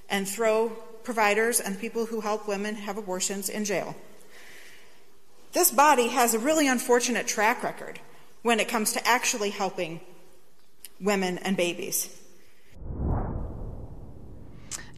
and 0.09 0.29
throw 0.29 0.69
providers 1.03 1.59
and 1.59 1.81
people 1.81 2.07
who 2.07 2.21
help 2.21 2.47
women 2.47 2.75
have 2.75 2.99
abortions 2.99 3.49
in 3.49 3.65
jail. 3.65 3.97
This 5.53 5.71
body 5.71 6.09
has 6.09 6.35
a 6.35 6.39
really 6.39 6.69
unfortunate 6.69 7.27
track 7.27 7.63
record 7.63 7.99
when 8.43 8.61
it 8.61 8.69
comes 8.69 8.93
to 8.93 9.09
actually 9.09 9.51
helping 9.51 10.01
women 11.01 11.39
and 11.39 11.57
babies. 11.57 12.15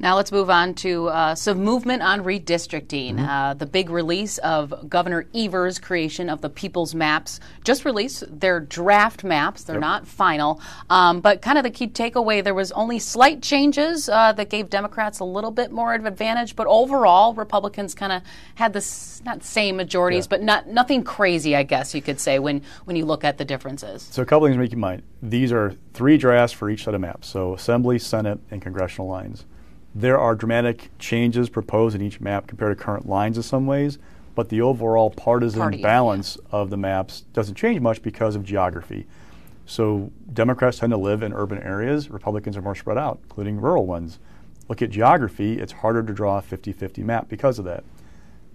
Now 0.00 0.16
let's 0.16 0.32
move 0.32 0.48
on 0.48 0.74
to 0.76 1.08
uh, 1.08 1.34
some 1.34 1.62
movement 1.62 2.02
on 2.02 2.24
redistricting. 2.24 3.16
Mm-hmm. 3.16 3.24
Uh, 3.24 3.54
the 3.54 3.66
big 3.66 3.90
release 3.90 4.38
of 4.38 4.88
Governor 4.88 5.26
Evers' 5.34 5.78
creation 5.78 6.30
of 6.30 6.40
the 6.40 6.48
People's 6.48 6.94
Maps 6.94 7.38
just 7.64 7.84
released 7.84 8.24
their 8.40 8.60
draft 8.60 9.24
maps. 9.24 9.64
They're 9.64 9.76
yep. 9.76 9.82
not 9.82 10.06
final, 10.06 10.62
um, 10.88 11.20
but 11.20 11.42
kind 11.42 11.58
of 11.58 11.64
the 11.64 11.70
key 11.70 11.86
takeaway 11.86 12.42
there 12.42 12.54
was 12.54 12.72
only 12.72 12.98
slight 12.98 13.42
changes 13.42 14.08
uh, 14.08 14.32
that 14.32 14.48
gave 14.48 14.70
Democrats 14.70 15.18
a 15.18 15.24
little 15.24 15.50
bit 15.50 15.70
more 15.70 15.94
of 15.94 16.06
advantage, 16.06 16.56
but 16.56 16.66
overall 16.66 17.34
Republicans 17.34 17.94
kind 17.94 18.12
of 18.12 18.22
had 18.54 18.72
the 18.72 19.20
not 19.26 19.44
same 19.44 19.76
majorities, 19.76 20.24
yeah. 20.24 20.30
but 20.30 20.42
not 20.42 20.66
nothing 20.66 21.04
crazy, 21.04 21.54
I 21.54 21.62
guess 21.62 21.94
you 21.94 22.00
could 22.00 22.18
say 22.18 22.38
when 22.38 22.62
when 22.86 22.96
you 22.96 23.04
look 23.04 23.22
at 23.22 23.36
the 23.36 23.44
differences. 23.44 24.08
So 24.10 24.22
a 24.22 24.24
couple 24.24 24.46
things 24.46 24.56
to 24.56 24.60
make 24.60 24.72
in 24.72 24.80
mind. 24.80 25.02
These 25.22 25.52
are 25.52 25.74
three 25.92 26.16
drafts 26.16 26.54
for 26.54 26.70
each 26.70 26.84
set 26.84 26.94
of 26.94 27.02
maps. 27.02 27.28
So 27.28 27.52
Assembly, 27.52 27.98
Senate, 27.98 28.40
and 28.50 28.62
congressional 28.62 29.06
lines. 29.06 29.44
There 29.94 30.18
are 30.18 30.34
dramatic 30.34 30.90
changes 30.98 31.48
proposed 31.48 31.96
in 31.96 32.02
each 32.02 32.20
map 32.20 32.46
compared 32.46 32.76
to 32.76 32.82
current 32.82 33.08
lines 33.08 33.36
in 33.36 33.42
some 33.42 33.66
ways, 33.66 33.98
but 34.34 34.48
the 34.48 34.60
overall 34.60 35.10
partisan 35.10 35.60
Party, 35.60 35.82
balance 35.82 36.38
yeah. 36.40 36.58
of 36.58 36.70
the 36.70 36.76
maps 36.76 37.22
doesn't 37.32 37.56
change 37.56 37.80
much 37.80 38.00
because 38.00 38.36
of 38.36 38.44
geography. 38.44 39.06
So 39.66 40.10
Democrats 40.32 40.78
tend 40.78 40.90
to 40.90 40.96
live 40.96 41.22
in 41.22 41.32
urban 41.32 41.58
areas, 41.58 42.10
Republicans 42.10 42.56
are 42.56 42.62
more 42.62 42.74
spread 42.74 42.98
out, 42.98 43.20
including 43.24 43.60
rural 43.60 43.86
ones. 43.86 44.18
Look 44.68 44.82
at 44.82 44.90
geography, 44.90 45.58
it's 45.58 45.72
harder 45.72 46.02
to 46.02 46.12
draw 46.12 46.38
a 46.38 46.42
50 46.42 46.72
50 46.72 47.02
map 47.02 47.28
because 47.28 47.58
of 47.58 47.64
that. 47.64 47.82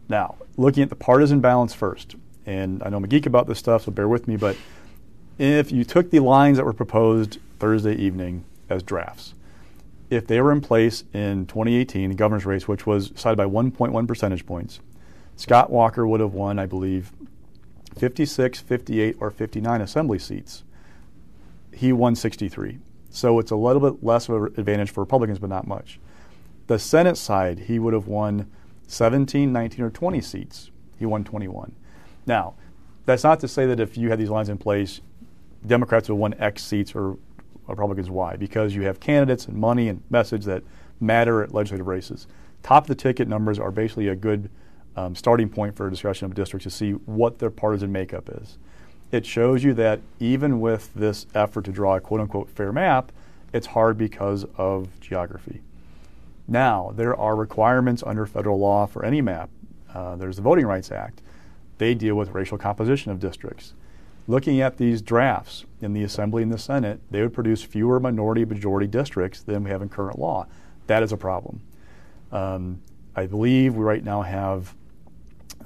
Now, 0.07 0.35
looking 0.55 0.83
at 0.83 0.89
the 0.89 0.95
partisan 0.95 1.41
balance 1.41 1.73
first, 1.73 2.15
and 2.45 2.81
I 2.83 2.89
know 2.89 2.97
I'm 2.97 3.03
a 3.03 3.07
geek 3.07 3.25
about 3.25 3.47
this 3.47 3.59
stuff, 3.59 3.83
so 3.83 3.91
bear 3.91 4.07
with 4.07 4.27
me, 4.27 4.37
but 4.37 4.55
if 5.37 5.71
you 5.71 5.83
took 5.83 6.11
the 6.11 6.19
lines 6.19 6.57
that 6.57 6.65
were 6.65 6.73
proposed 6.73 7.39
Thursday 7.59 7.95
evening 7.95 8.45
as 8.69 8.83
drafts, 8.83 9.33
if 10.09 10.27
they 10.27 10.41
were 10.41 10.51
in 10.51 10.61
place 10.61 11.03
in 11.13 11.45
2018, 11.47 12.09
the 12.09 12.15
governor's 12.15 12.45
race, 12.45 12.67
which 12.67 12.85
was 12.85 13.09
decided 13.09 13.37
by 13.37 13.45
1.1 13.45 14.07
percentage 14.07 14.45
points, 14.45 14.79
Scott 15.35 15.69
Walker 15.69 16.07
would 16.07 16.19
have 16.19 16.33
won, 16.33 16.59
I 16.59 16.65
believe, 16.65 17.11
56, 17.97 18.59
58, 18.59 19.17
or 19.19 19.31
59 19.31 19.81
assembly 19.81 20.19
seats. 20.19 20.63
He 21.73 21.91
won 21.91 22.15
63. 22.15 22.79
So 23.09 23.39
it's 23.39 23.51
a 23.51 23.55
little 23.55 23.91
bit 23.91 24.03
less 24.03 24.29
of 24.29 24.35
an 24.35 24.53
advantage 24.57 24.91
for 24.91 25.01
Republicans, 25.01 25.39
but 25.39 25.49
not 25.49 25.67
much. 25.67 25.99
The 26.67 26.79
Senate 26.79 27.17
side, 27.17 27.59
he 27.59 27.79
would 27.79 27.93
have 27.93 28.07
won 28.07 28.49
17, 28.87 29.51
19, 29.51 29.85
or 29.85 29.89
20 29.89 30.21
seats. 30.21 30.71
He 30.97 31.05
won 31.05 31.23
21. 31.23 31.73
Now, 32.25 32.55
that's 33.05 33.23
not 33.23 33.39
to 33.41 33.47
say 33.47 33.65
that 33.67 33.79
if 33.79 33.97
you 33.97 34.09
had 34.09 34.19
these 34.19 34.29
lines 34.29 34.49
in 34.49 34.57
place, 34.57 35.01
Democrats 35.65 36.09
would 36.09 36.15
have 36.15 36.19
won 36.19 36.35
X 36.39 36.63
seats 36.63 36.95
or 36.95 37.17
Republicans 37.67 38.09
why? 38.09 38.35
Because 38.35 38.75
you 38.75 38.83
have 38.83 38.99
candidates 38.99 39.47
and 39.47 39.57
money 39.57 39.87
and 39.87 40.01
message 40.09 40.45
that 40.45 40.63
matter 40.99 41.43
at 41.43 41.53
legislative 41.53 41.87
races. 41.87 42.27
Top 42.63 42.83
of 42.83 42.87
the 42.87 42.95
ticket 42.95 43.27
numbers 43.27 43.59
are 43.59 43.71
basically 43.71 44.07
a 44.07 44.15
good 44.15 44.49
um, 44.95 45.15
starting 45.15 45.49
point 45.49 45.75
for 45.75 45.87
a 45.87 45.89
discussion 45.89 46.25
of 46.25 46.35
districts 46.35 46.63
to 46.63 46.69
see 46.69 46.91
what 46.91 47.39
their 47.39 47.49
partisan 47.49 47.91
makeup 47.91 48.29
is. 48.41 48.57
It 49.11 49.25
shows 49.25 49.63
you 49.63 49.73
that 49.75 50.01
even 50.19 50.59
with 50.59 50.93
this 50.93 51.25
effort 51.35 51.65
to 51.65 51.71
draw 51.71 51.95
a 51.95 52.01
quote 52.01 52.21
unquote 52.21 52.49
fair 52.49 52.71
map, 52.71 53.11
it's 53.53 53.67
hard 53.67 53.97
because 53.97 54.45
of 54.57 54.99
geography. 54.99 55.61
Now, 56.47 56.91
there 56.95 57.15
are 57.15 57.35
requirements 57.35 58.03
under 58.05 58.25
federal 58.25 58.59
law 58.59 58.85
for 58.85 59.03
any 59.03 59.21
map. 59.21 59.49
Uh, 59.93 60.15
there's 60.15 60.35
the 60.35 60.41
Voting 60.41 60.65
Rights 60.65 60.91
Act. 60.91 61.21
They 61.77 61.93
deal 61.93 62.15
with 62.15 62.29
racial 62.29 62.57
composition 62.57 63.11
of 63.11 63.19
districts 63.19 63.73
looking 64.27 64.61
at 64.61 64.77
these 64.77 65.01
drafts 65.01 65.65
in 65.81 65.93
the 65.93 66.03
Assembly 66.03 66.43
and 66.43 66.51
the 66.51 66.57
Senate, 66.57 66.99
they 67.11 67.21
would 67.21 67.33
produce 67.33 67.63
fewer 67.63 67.99
minority 67.99 68.45
majority 68.45 68.87
districts 68.87 69.41
than 69.41 69.63
we 69.63 69.69
have 69.69 69.81
in 69.81 69.89
current 69.89 70.17
law. 70.17 70.47
That 70.87 71.03
is 71.03 71.11
a 71.11 71.17
problem. 71.17 71.61
Um, 72.31 72.81
I 73.15 73.27
believe 73.27 73.75
we 73.75 73.83
right 73.83 74.03
now 74.03 74.23
have 74.23 74.75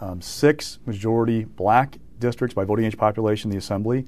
um, 0.01 0.21
six 0.21 0.79
majority 0.85 1.45
black 1.45 1.97
districts 2.19 2.53
by 2.53 2.63
voting 2.65 2.85
age 2.85 2.97
population 2.97 3.49
in 3.49 3.51
the 3.51 3.57
Assembly. 3.57 4.05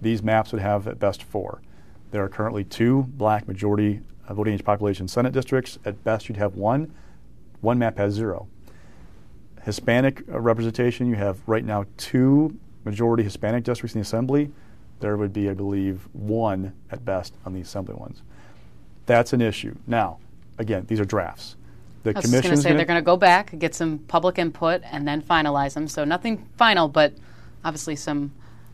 These 0.00 0.22
maps 0.22 0.52
would 0.52 0.60
have 0.60 0.86
at 0.88 0.98
best 0.98 1.22
four. 1.22 1.62
There 2.10 2.22
are 2.22 2.28
currently 2.28 2.64
two 2.64 3.04
black 3.08 3.48
majority 3.48 4.00
uh, 4.28 4.34
voting 4.34 4.54
age 4.54 4.64
population 4.64 5.08
Senate 5.08 5.32
districts. 5.32 5.78
At 5.84 6.02
best, 6.04 6.28
you'd 6.28 6.36
have 6.36 6.56
one. 6.56 6.92
One 7.60 7.78
map 7.78 7.96
has 7.98 8.14
zero. 8.14 8.48
Hispanic 9.62 10.22
uh, 10.28 10.38
representation, 10.40 11.08
you 11.08 11.14
have 11.14 11.40
right 11.46 11.64
now 11.64 11.86
two 11.96 12.58
majority 12.84 13.22
Hispanic 13.22 13.64
districts 13.64 13.94
in 13.94 14.00
the 14.00 14.02
Assembly, 14.02 14.50
there 15.00 15.16
would 15.16 15.32
be, 15.32 15.48
I 15.50 15.54
believe, 15.54 16.08
one 16.12 16.72
at 16.90 17.04
best 17.04 17.34
on 17.44 17.52
the 17.52 17.60
Assembly 17.60 17.94
ones. 17.94 18.22
That's 19.06 19.32
an 19.32 19.40
issue. 19.40 19.74
Now, 19.86 20.18
again, 20.58 20.84
these 20.86 21.00
are 21.00 21.04
drafts. 21.04 21.56
The 22.04 22.10
I 22.10 22.20
was 22.20 22.30
going 22.30 22.42
to 22.42 22.56
say 22.56 22.68
gonna, 22.68 22.76
they're 22.76 22.86
going 22.86 22.98
to 22.98 23.04
go 23.04 23.16
back, 23.16 23.58
get 23.58 23.74
some 23.74 23.98
public 23.98 24.38
input, 24.38 24.82
and 24.84 25.08
then 25.08 25.22
finalize 25.22 25.74
them. 25.74 25.88
So 25.88 26.04
nothing 26.04 26.46
final, 26.56 26.88
but 26.88 27.14
obviously 27.64 27.96
some 27.96 28.32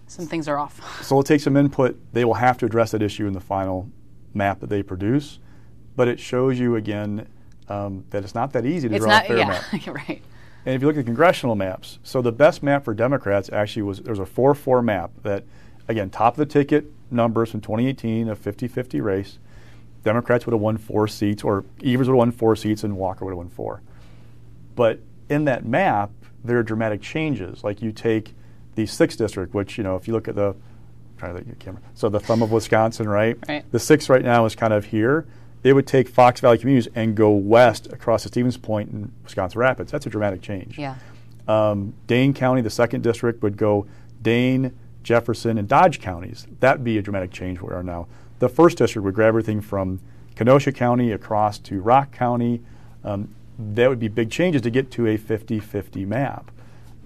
some 0.09 0.27
things 0.27 0.49
are 0.49 0.59
off. 0.59 0.81
So 1.05 1.15
we'll 1.15 1.23
take 1.23 1.41
some 1.41 1.57
input. 1.57 1.97
They 2.13 2.25
will 2.25 2.35
have 2.35 2.59
to 2.59 2.67
address 2.67 2.91
that 2.91 3.03
issue 3.03 3.27
in 3.27 3.33
the 3.33 3.41
final 3.41 3.89
map 4.35 4.59
that 4.61 4.69
they 4.69 4.83
produce. 4.83 5.39
But 5.95 6.09
it 6.09 6.19
shows 6.19 6.59
you 6.59 6.77
again 6.77 7.29
um, 7.69 8.05
that 8.11 8.25
it's 8.25 8.35
not 8.35 8.53
that 8.53 8.67
easy 8.67 8.89
to 8.89 8.95
it's 8.97 9.05
draw 9.05 9.13
not, 9.13 9.25
a 9.25 9.29
fair 9.29 9.39
yeah, 9.39 9.47
map. 9.47 9.87
right. 10.09 10.23
And 10.67 10.75
if 10.75 10.83
you 10.83 10.89
look 10.89 10.97
at 10.97 11.01
the 11.01 11.05
congressional 11.05 11.55
maps, 11.55 11.99
so 12.03 12.21
the 12.21 12.33
best 12.33 12.63
map 12.63 12.85
for 12.85 12.95
Democrats 12.95 13.51
actually 13.53 13.83
was 13.83 14.01
there 14.01 14.13
was 14.13 14.19
a 14.19 14.27
4 14.27 14.55
4 14.55 14.83
map 14.83 15.11
that, 15.23 15.45
again, 15.89 16.11
top 16.11 16.35
of 16.35 16.39
the 16.39 16.47
ticket 16.47 16.87
numbers 17.11 17.51
from 17.51 17.61
2018, 17.61 18.29
a 18.29 18.37
50 18.37 18.69
50 18.69 19.01
race. 19.01 19.39
Democrats 20.05 20.47
would 20.47 20.53
have 20.53 20.61
won 20.61 20.79
four 20.79 21.07
seats, 21.09 21.45
or 21.45 21.65
Evers 21.85 22.09
would 22.09 22.15
have 22.15 22.19
won 22.19 22.33
four 22.33 22.57
seats, 22.57 22.85
and 22.85 22.97
Walker 22.97 23.25
would 23.25 23.33
have 23.33 23.39
won 23.39 23.51
four. 23.51 23.83
But 24.75 25.01
in 25.29 25.45
that 25.45 25.67
map, 25.67 26.11
there 26.43 26.59
are 26.59 26.63
dramatic 26.63 27.03
changes. 27.03 27.63
Like 27.63 27.83
you 27.83 27.93
take 27.93 28.35
the 28.77 28.85
6th 28.85 29.17
district, 29.17 29.53
which, 29.53 29.77
you 29.77 29.85
know, 29.85 29.97
if 29.97 30.09
you 30.09 30.15
look 30.15 30.27
at 30.27 30.37
the, 30.37 30.55
trying 31.19 31.37
to 31.37 31.55
camera, 31.57 31.83
so 31.95 32.09
the 32.09 32.21
thumb 32.21 32.43
of 32.43 32.51
Wisconsin, 32.51 33.09
right? 33.09 33.37
right? 33.47 33.71
The 33.73 33.79
6th 33.79 34.09
right 34.09 34.25
now 34.25 34.47
is 34.47 34.55
kind 34.55 34.73
of 34.73 34.87
here 34.87 35.27
it 35.63 35.75
would 35.75 35.87
take 35.87 36.09
Fox 36.09 36.41
Valley 36.41 36.59
communities 36.59 36.91
and 36.95 37.15
go 37.15 37.31
west 37.31 37.87
across 37.93 38.23
the 38.23 38.29
Stevens 38.29 38.57
Point 38.57 38.91
and 38.91 39.13
Wisconsin 39.25 39.61
Rapids. 39.61 39.93
That's 39.93 40.07
a 40.07 40.11
dramatic 40.11 40.41
change. 40.41 40.79
Yeah. 40.79 40.97
Um, 41.47 41.95
Dane 42.07 42.33
County, 42.33 42.63
the 42.63 42.71
second 42.71 43.03
district, 43.03 43.43
would 43.43 43.57
go 43.57 43.87
Dane, 44.23 44.73
Jefferson, 45.03 45.59
and 45.59 45.69
Dodge 45.69 46.01
counties. 46.01 46.47
That'd 46.61 46.85
be 46.85 46.97
a 46.99 47.03
dramatic 47.03 47.31
change 47.31 47.61
where 47.61 47.75
we 47.75 47.81
are 47.81 47.83
now. 47.83 48.07
The 48.39 48.49
first 48.49 48.79
district 48.79 49.05
would 49.05 49.15
grab 49.15 49.29
everything 49.29 49.61
from 49.61 50.01
Kenosha 50.35 50.73
County 50.73 51.13
across 51.13 51.59
to 51.59 51.81
Rock 51.81 52.13
County. 52.13 52.63
Um, 53.05 53.35
that 53.59 53.89
would 53.89 53.99
be 53.99 54.09
big 54.09 54.31
changes 54.31 54.63
to 54.63 54.71
get 54.71 54.91
to 54.93 55.07
a 55.07 55.17
50 55.17 55.61
50 55.61 56.07
map. 56.07 56.51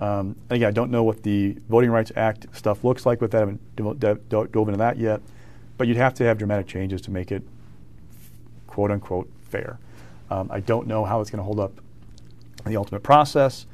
Um, 0.00 0.37
again, 0.50 0.68
I 0.68 0.70
don't 0.70 0.90
know 0.90 1.02
what 1.02 1.23
the 1.23 1.56
Voting 1.68 1.90
Rights 1.90 2.12
Act 2.14 2.46
stuff 2.52 2.84
looks 2.84 3.06
like 3.06 3.20
with 3.20 3.30
that. 3.32 3.38
I 3.38 3.40
haven't 3.40 4.28
dove 4.28 4.68
into 4.68 4.78
that 4.78 4.99
yet. 4.99 5.20
But 5.76 5.88
you'd 5.88 5.96
have 5.96 6.14
to 6.14 6.25
have 6.25 6.38
dramatic 6.38 6.66
changes 6.66 7.00
to 7.02 7.11
make 7.11 7.32
it 7.32 7.42
quote 8.66 8.90
unquote 8.90 9.30
fair. 9.42 9.78
Um, 10.30 10.49
I 10.50 10.61
don't 10.61 10.87
know 10.87 11.04
how 11.04 11.21
it's 11.21 11.30
going 11.30 11.38
to 11.38 11.44
hold 11.44 11.61
up 11.61 11.80
in 12.64 12.71
the 12.71 12.76
ultimate 12.76 13.02
process. 13.02 13.66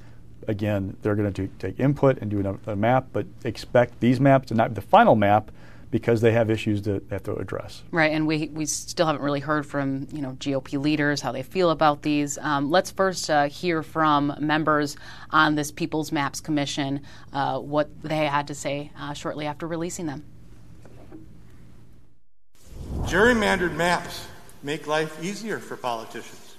Again, 0.49 0.97
they're 1.03 1.15
going 1.15 1.33
to 1.33 1.47
take 1.59 1.79
input 1.79 2.19
and 2.19 2.31
do 2.31 2.59
a, 2.67 2.73
a 2.73 2.77
map, 2.77 3.09
but 3.13 3.27
expect 3.45 4.01
these 4.01 4.21
maps 4.21 4.49
to 4.49 4.55
not 4.55 4.71
be 4.71 4.75
the 4.75 4.83
final 4.83 5.15
map 5.15 5.51
because 5.91 6.21
they 6.21 6.33
have 6.33 6.51
issues 6.51 6.83
that 6.83 7.09
they 7.09 7.17
have 7.17 7.23
to 7.25 7.35
address. 7.35 7.83
Right, 7.91 8.13
and 8.13 8.27
we, 8.27 8.49
we 8.49 8.65
still 8.65 9.07
haven't 9.07 9.23
really 9.23 9.41
heard 9.41 9.67
from 9.67 10.07
you 10.13 10.23
know 10.23 10.33
GOP 10.33 10.81
leaders 10.81 11.21
how 11.21 11.33
they 11.33 11.43
feel 11.43 11.71
about 11.71 12.03
these. 12.03 12.39
Um, 12.39 12.71
let's 12.71 12.91
first 12.91 13.29
uh, 13.29 13.49
hear 13.49 13.83
from 13.83 14.35
members 14.39 14.97
on 15.31 15.55
this 15.57 15.73
People's 15.73 16.13
Maps 16.13 16.41
Commission 16.41 17.03
uh, 17.33 17.59
what 17.59 17.89
they 18.03 18.27
had 18.27 18.47
to 18.49 18.55
say 18.55 18.93
uh, 18.99 19.13
shortly 19.15 19.47
after 19.47 19.67
releasing 19.67 20.07
them. 20.07 20.25
Gerrymandered 23.03 23.75
maps 23.75 24.27
make 24.63 24.87
life 24.87 25.23
easier 25.23 25.59
for 25.59 25.77
politicians. 25.77 26.57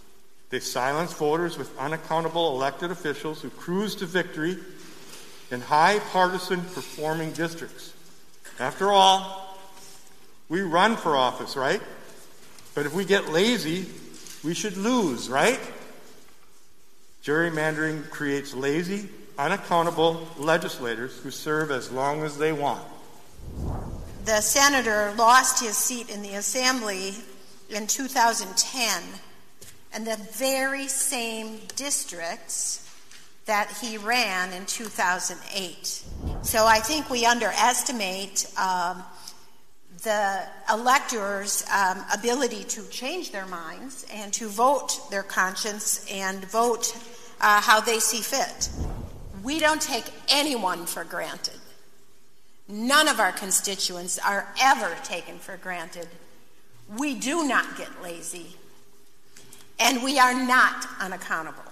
They 0.50 0.60
silence 0.60 1.13
voters 1.13 1.58
with 1.58 1.77
unaccountable 1.79 2.55
elected 2.55 2.91
officials 2.91 3.41
who 3.41 3.50
cruise 3.50 3.96
to 3.96 4.05
victory 4.05 4.58
in 5.50 5.62
high 5.62 6.00
partisan 6.12 6.62
performing 6.62 7.31
districts. 7.31 7.93
After 8.60 8.91
all, 8.91 9.58
we 10.50 10.62
run 10.62 10.98
for 10.98 11.15
office, 11.15 11.55
right? 11.55 11.81
But 12.75 12.86
if 12.86 12.93
we 12.93 13.05
get 13.05 13.29
lazy, 13.29 13.86
we 14.43 14.53
should 14.53 14.75
lose, 14.77 15.29
right? 15.29 15.60
Gerrymandering 17.24 18.10
creates 18.10 18.53
lazy, 18.53 19.08
unaccountable 19.38 20.27
legislators 20.38 21.17
who 21.20 21.31
serve 21.31 21.72
as 21.72 21.91
long 21.91 22.24
as 22.24 22.38
they 22.38 22.51
want. 22.51 22.84
The 24.25 24.41
senator 24.41 25.13
lost 25.17 25.63
his 25.63 25.77
seat 25.77 26.10
in 26.10 26.22
the 26.22 26.36
assembly 26.36 27.15
in 27.72 27.88
2010, 27.88 29.04
and 29.94 30.06
the 30.06 30.18
very 30.34 30.88
same 30.88 31.60
districts 31.75 32.88
that 33.46 33.72
he 33.82 33.98
ran 33.98 34.54
in 34.54 34.66
2008. 34.66 36.04
So 36.44 36.66
I 36.66 36.80
think 36.80 37.10
we 37.10 37.25
underestimate 37.25 38.46
um, 38.58 39.04
the 40.04 40.44
electors' 40.72 41.66
um, 41.74 42.04
ability 42.13 42.63
to 42.63 42.88
change 42.90 43.32
their 43.32 43.46
minds 43.46 44.06
and 44.13 44.32
to 44.34 44.48
vote 44.48 45.00
their 45.10 45.24
conscience 45.24 46.06
and 46.12 46.44
vote 46.46 46.96
uh, 47.40 47.62
how 47.62 47.82
they 47.82 48.00
see 48.00 48.22
fit. 48.22 48.70
We 49.44 49.60
don't 49.60 49.82
take 49.82 50.06
anyone 50.30 50.86
for 50.86 51.04
granted. 51.04 51.60
None 52.68 53.08
of 53.08 53.20
our 53.20 53.32
constituents 53.32 54.18
are 54.20 54.48
ever 54.62 54.96
taken 55.04 55.40
for 55.40 55.58
granted. 55.58 56.08
We 56.98 57.15
do 57.15 57.48
not 57.48 57.77
get 57.77 57.89
lazy, 58.03 58.57
and 59.79 60.03
we 60.03 60.19
are 60.19 60.33
not 60.33 60.86
unaccountable. 61.00 61.63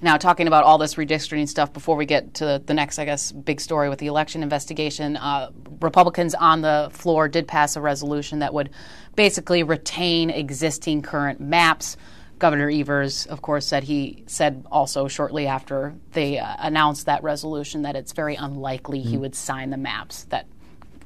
Now, 0.00 0.16
talking 0.16 0.46
about 0.46 0.64
all 0.64 0.78
this 0.78 0.94
redistricting 0.94 1.48
stuff 1.48 1.72
before 1.72 1.96
we 1.96 2.06
get 2.06 2.34
to 2.34 2.62
the 2.64 2.72
next, 2.72 2.98
I 2.98 3.04
guess, 3.04 3.32
big 3.32 3.60
story 3.60 3.90
with 3.90 3.98
the 3.98 4.06
election 4.06 4.42
investigation, 4.42 5.16
uh, 5.16 5.50
Republicans 5.80 6.34
on 6.34 6.62
the 6.62 6.88
floor 6.92 7.28
did 7.28 7.48
pass 7.48 7.76
a 7.76 7.82
resolution 7.82 8.38
that 8.38 8.54
would 8.54 8.70
basically 9.14 9.62
retain 9.62 10.30
existing 10.30 11.02
current 11.02 11.40
maps. 11.40 11.98
Governor 12.38 12.70
Evers, 12.70 13.26
of 13.26 13.42
course, 13.42 13.66
said 13.66 13.84
he 13.84 14.24
said 14.26 14.64
also 14.70 15.08
shortly 15.08 15.46
after 15.46 15.94
they 16.12 16.38
uh, 16.38 16.54
announced 16.58 17.06
that 17.06 17.22
resolution 17.22 17.82
that 17.82 17.96
it's 17.96 18.12
very 18.12 18.36
unlikely 18.36 19.00
mm-hmm. 19.00 19.10
he 19.10 19.18
would 19.18 19.34
sign 19.34 19.70
the 19.70 19.78
maps 19.78 20.24
that 20.24 20.46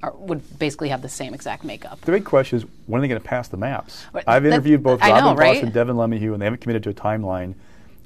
are, 0.03 0.13
would 0.13 0.59
basically 0.59 0.89
have 0.89 1.03
the 1.03 1.09
same 1.09 1.35
exact 1.35 1.65
makeup. 1.65 2.01
The 2.03 2.13
big 2.13 2.25
question 2.25 2.59
is 2.59 2.65
when 2.87 2.99
are 2.99 3.03
they 3.03 3.09
going 3.09 3.21
to 3.21 3.27
pass 3.27 3.49
the 3.49 3.57
maps? 3.57 4.07
But 4.13 4.25
I've 4.27 4.47
interviewed 4.47 4.83
both 4.83 5.01
Robin 5.01 5.25
know, 5.25 5.35
right? 5.35 5.55
Vos 5.55 5.65
and 5.65 5.73
Devin 5.73 5.97
LeMahieu, 5.97 6.33
and 6.33 6.41
they 6.41 6.47
haven't 6.47 6.61
committed 6.61 6.83
to 6.85 6.91
a 6.91 6.95
timeline. 6.95 7.55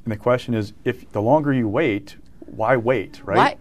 And 0.05 0.13
the 0.13 0.17
question 0.17 0.55
is, 0.55 0.73
if 0.85 1.11
the 1.13 1.23
longer 1.23 1.53
you 1.53 1.69
wait, 1.69 2.17
why 2.47 2.77
wait, 2.77 3.21
right? 3.25 3.37
Why? 3.37 3.57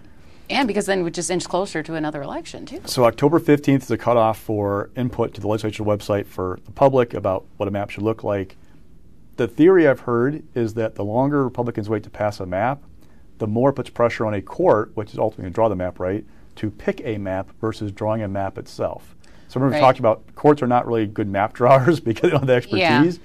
And 0.50 0.68
because 0.68 0.86
then 0.86 1.04
we 1.04 1.12
just 1.12 1.32
inch 1.32 1.48
closer 1.48 1.82
to 1.84 1.96
another 1.96 2.22
election, 2.22 2.66
too. 2.66 2.82
So 2.86 3.06
October 3.06 3.40
15th 3.40 3.84
is 3.84 3.92
a 3.92 3.98
cutoff 3.98 4.38
for 4.40 4.90
input 4.96 5.34
to 5.36 5.42
the 5.42 5.48
legislature 5.48 5.84
website 5.84 6.26
for 6.26 6.60
the 6.66 6.72
public 6.72 7.14
about 7.14 7.46
what 7.58 7.68
a 7.68 7.72
map 7.72 7.90
should 7.90 8.04
look 8.04 8.24
like. 8.24 8.58
The 9.38 9.48
theory 9.48 9.88
I've 9.88 10.02
heard 10.02 10.44
is 10.54 10.74
that 10.76 10.96
the 10.96 11.04
longer 11.04 11.44
Republicans 11.44 11.90
wait 11.90 12.04
to 12.04 12.10
pass 12.10 12.40
a 12.40 12.46
map, 12.46 12.84
the 13.38 13.48
more 13.48 13.70
it 13.70 13.74
puts 13.74 13.90
pressure 13.90 14.26
on 14.26 14.34
a 14.34 14.42
court, 14.42 14.92
which 14.96 15.12
is 15.12 15.18
ultimately 15.18 15.44
going 15.44 15.54
to 15.54 15.56
draw 15.56 15.70
the 15.70 15.76
map, 15.76 16.00
right, 16.00 16.26
to 16.56 16.70
pick 16.70 17.02
a 17.04 17.18
map 17.18 17.50
versus 17.60 17.92
drawing 17.92 18.22
a 18.22 18.28
map 18.28 18.58
itself. 18.58 19.16
So 19.48 19.60
remember 19.60 19.74
right. 19.74 19.82
we 19.82 19.86
talked 19.86 20.00
about 20.00 20.36
courts 20.36 20.62
are 20.62 20.68
not 20.68 20.88
really 20.88 21.06
good 21.06 21.28
map 21.28 21.54
drawers 21.60 22.00
because 22.00 22.22
they 22.22 22.30
don't 22.30 22.42
have 22.42 22.48
the 22.48 22.54
expertise. 22.54 23.18
Yeah. 23.18 23.24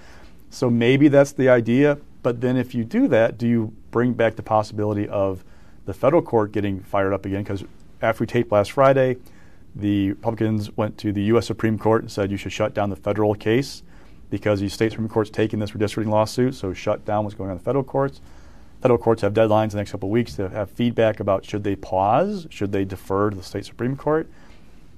So 0.50 0.70
maybe 0.70 1.08
that's 1.08 1.32
the 1.32 1.48
idea. 1.48 1.98
But 2.22 2.40
then 2.40 2.56
if 2.56 2.74
you 2.74 2.84
do 2.84 3.08
that, 3.08 3.38
do 3.38 3.46
you 3.46 3.72
bring 3.90 4.12
back 4.12 4.36
the 4.36 4.42
possibility 4.42 5.08
of 5.08 5.44
the 5.86 5.94
federal 5.94 6.22
court 6.22 6.52
getting 6.52 6.80
fired 6.80 7.12
up 7.12 7.24
again? 7.24 7.42
Because 7.42 7.64
after 8.02 8.22
we 8.22 8.26
taped 8.26 8.52
last 8.52 8.72
Friday, 8.72 9.16
the 9.74 10.10
Republicans 10.10 10.76
went 10.76 10.98
to 10.98 11.12
the 11.12 11.22
U.S. 11.24 11.46
Supreme 11.46 11.78
Court 11.78 12.02
and 12.02 12.10
said 12.10 12.30
you 12.30 12.36
should 12.36 12.52
shut 12.52 12.74
down 12.74 12.90
the 12.90 12.96
federal 12.96 13.34
case 13.34 13.82
because 14.30 14.60
the 14.60 14.68
state 14.68 14.92
Supreme 14.92 15.08
Court's 15.08 15.30
taking 15.30 15.58
this 15.58 15.70
redistricting 15.70 16.08
lawsuit, 16.08 16.54
so 16.54 16.72
shut 16.74 17.04
down 17.04 17.24
what's 17.24 17.34
going 17.34 17.48
on 17.48 17.56
in 17.56 17.58
the 17.58 17.64
federal 17.64 17.84
courts. 17.84 18.20
Federal 18.80 18.98
courts 18.98 19.22
have 19.22 19.34
deadlines 19.34 19.64
in 19.64 19.70
the 19.70 19.76
next 19.78 19.90
couple 19.90 20.08
of 20.08 20.12
weeks 20.12 20.34
to 20.34 20.48
have 20.48 20.70
feedback 20.70 21.20
about 21.20 21.44
should 21.44 21.64
they 21.64 21.74
pause, 21.74 22.46
should 22.50 22.72
they 22.72 22.84
defer 22.84 23.30
to 23.30 23.36
the 23.36 23.42
state 23.42 23.64
Supreme 23.64 23.96
Court. 23.96 24.28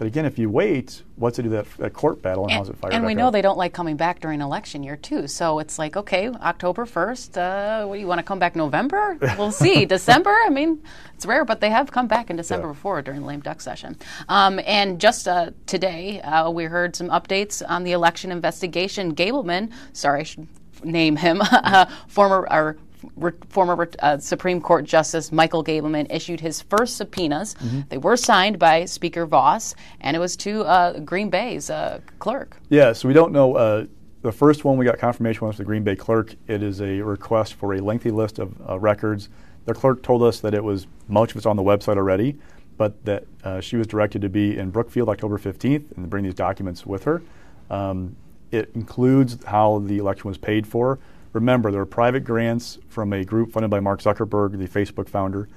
But 0.01 0.07
again, 0.07 0.25
if 0.25 0.39
you 0.39 0.49
wait, 0.49 1.03
what's 1.17 1.39
it 1.39 1.43
do 1.43 1.51
that, 1.51 1.67
that 1.77 1.93
court 1.93 2.23
battle 2.23 2.45
and, 2.45 2.53
and 2.53 2.59
how's 2.59 2.71
it 2.71 2.77
fired 2.79 2.95
And 2.95 3.05
we 3.05 3.15
know 3.15 3.27
up? 3.27 3.35
they 3.35 3.43
don't 3.43 3.59
like 3.59 3.75
coming 3.75 3.99
back 3.99 4.21
during 4.21 4.41
election 4.41 4.83
year 4.83 4.97
too. 4.97 5.29
So 5.29 5.59
it's 5.59 5.79
like, 5.79 5.95
okay, 5.95 6.29
October 6.29 6.87
first. 6.87 7.37
Uh, 7.37 7.85
what 7.85 7.97
do 7.97 8.01
you 8.01 8.07
want 8.07 8.19
to 8.19 8.23
come 8.23 8.39
back 8.39 8.57
November? 8.57 9.19
We'll 9.37 9.53
see. 9.53 9.85
December. 9.87 10.35
I 10.47 10.49
mean, 10.49 10.83
it's 11.15 11.27
rare, 11.27 11.45
but 11.45 11.61
they 11.61 11.69
have 11.69 11.93
come 11.93 12.07
back 12.07 12.31
in 12.31 12.37
December 12.37 12.69
yeah. 12.69 12.73
before 12.73 13.03
during 13.03 13.21
the 13.21 13.27
lame 13.27 13.41
duck 13.41 13.61
session. 13.61 13.95
Um, 14.31 14.59
and 14.65 14.99
just 14.99 15.29
uh, 15.29 15.51
today, 15.67 16.23
uh, 16.23 16.49
we 16.49 16.65
heard 16.65 16.97
some 16.97 17.11
updates 17.11 17.63
on 17.69 17.85
the 17.85 17.93
election 17.93 18.33
investigation. 18.33 19.15
Gableman, 19.15 19.71
sorry, 19.93 20.21
I 20.21 20.23
should 20.23 20.49
name 20.83 21.17
him, 21.17 21.43
uh, 21.51 21.85
former 22.09 22.49
or 22.51 22.79
re- 23.17 23.33
former 23.49 23.89
uh, 24.01 24.19
Supreme 24.19 24.61
Court 24.61 24.85
Justice 24.85 25.33
Michael 25.33 25.65
Gableman 25.65 26.07
issued 26.11 26.41
his 26.41 26.61
first 26.63 26.97
subpoenas. 26.97 27.55
Mm-hmm. 27.55 27.81
They 27.89 27.99
were 27.99 28.17
signed 28.17 28.59
by 28.59 28.85
Speaker 28.85 29.27
Vos, 29.27 29.75
and 30.01 30.17
it 30.17 30.21
was 30.21 30.37
to 30.39 30.63
uh, 30.63 31.01
Green 31.01 31.31
Bay's 31.31 31.71
uh, 31.71 32.01
clerk. 32.19 32.57
Yeah, 32.69 32.93
so 32.93 33.09
we 33.09 33.15
don't 33.15 33.33
know. 33.33 33.57
Uh, 33.57 33.87
the 34.23 34.33
first 34.33 34.65
one 34.65 34.77
we 34.77 34.85
got 34.85 34.99
confirmation 34.99 35.47
was 35.47 35.57
the 35.57 35.65
Green 35.65 35.83
Bay 35.83 35.97
clerk. 35.97 36.35
It 36.47 36.63
is 36.63 36.81
a 36.81 37.01
request 37.01 37.55
for 37.55 37.75
a 37.75 37.81
lengthy 37.81 38.11
list 38.11 38.39
of 38.39 38.55
uh, 38.69 38.79
records. 38.79 39.29
The 39.65 39.75
clerk 39.75 40.03
told 40.03 40.23
us 40.23 40.41
that 40.41 40.55
it 40.55 40.63
was 40.63 40.87
much 41.09 41.31
of 41.31 41.37
it's 41.37 41.47
on 41.47 41.57
the 41.57 41.63
website 41.63 41.97
already, 41.97 42.37
but 42.77 43.05
that 43.05 43.25
uh, 43.45 43.61
she 43.61 43.77
was 43.77 43.87
directed 43.87 44.23
to 44.23 44.29
be 44.29 44.59
in 44.59 44.71
Brookfield 44.71 45.09
October 45.09 45.39
15th 45.39 45.97
and 45.97 46.11
bring 46.11 46.25
these 46.25 46.35
documents 46.35 46.85
with 46.85 47.05
her. 47.05 47.23
Um, 47.71 48.17
it 48.51 48.71
includes 48.75 49.39
how 49.45 49.79
the 49.79 49.99
election 49.99 50.29
was 50.29 50.39
paid 50.39 50.67
for, 50.67 50.99
Remember, 51.33 51.71
there 51.71 51.81
were 51.81 51.87
private 51.87 52.25
grants 52.25 52.79
from 52.89 53.13
a 53.13 53.25
group 53.25 53.53
funded 53.53 53.71
by 53.71 53.81
Mark 53.81 54.01
Zuckerberg, 54.01 54.59
the 54.59 54.67
Facebook 54.67 55.09
founder, 55.09 55.49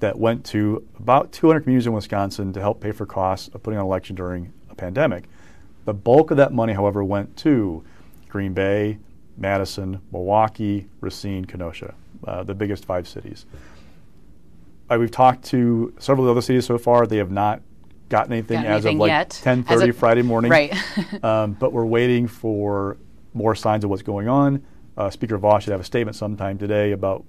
that 0.00 0.18
went 0.18 0.44
to 0.46 0.86
about 0.98 1.30
200 1.32 1.60
communities 1.60 1.86
in 1.86 1.92
Wisconsin 1.92 2.52
to 2.52 2.60
help 2.60 2.80
pay 2.80 2.90
for 2.90 3.06
costs 3.06 3.48
of 3.48 3.62
putting 3.62 3.78
on 3.78 3.84
an 3.84 3.86
election 3.86 4.16
during 4.16 4.52
a 4.70 4.74
pandemic. 4.74 5.24
The 5.84 5.94
bulk 5.94 6.30
of 6.30 6.36
that 6.38 6.52
money, 6.52 6.72
however, 6.72 7.04
went 7.04 7.36
to 7.38 7.84
Green 8.28 8.54
Bay, 8.54 8.98
Madison, 9.36 10.00
Milwaukee, 10.10 10.88
Racine, 11.00 11.44
Kenosha, 11.44 11.94
uh, 12.26 12.42
the 12.42 12.54
biggest 12.54 12.84
five 12.84 13.06
cities. 13.06 13.46
Uh, 14.90 14.96
we've 14.98 15.10
talked 15.10 15.44
to 15.44 15.94
several 15.98 16.24
of 16.24 16.28
the 16.28 16.32
other 16.32 16.42
cities 16.42 16.66
so 16.66 16.76
far. 16.76 17.06
They 17.06 17.18
have 17.18 17.30
not 17.30 17.62
gotten 18.08 18.32
anything 18.32 18.58
as 18.58 18.84
anything 18.84 18.96
of 18.96 19.00
like 19.00 19.28
10:30 19.30 19.94
Friday 19.94 20.22
morning. 20.22 20.50
Right. 20.50 20.74
um, 21.24 21.52
but 21.52 21.72
we're 21.72 21.86
waiting 21.86 22.26
for 22.26 22.96
more 23.32 23.54
signs 23.54 23.84
of 23.84 23.90
what's 23.90 24.02
going 24.02 24.28
on. 24.28 24.64
Uh, 24.96 25.10
Speaker 25.10 25.38
Vos 25.38 25.62
should 25.62 25.72
have 25.72 25.80
a 25.80 25.84
statement 25.84 26.16
sometime 26.16 26.58
today 26.58 26.92
about 26.92 27.24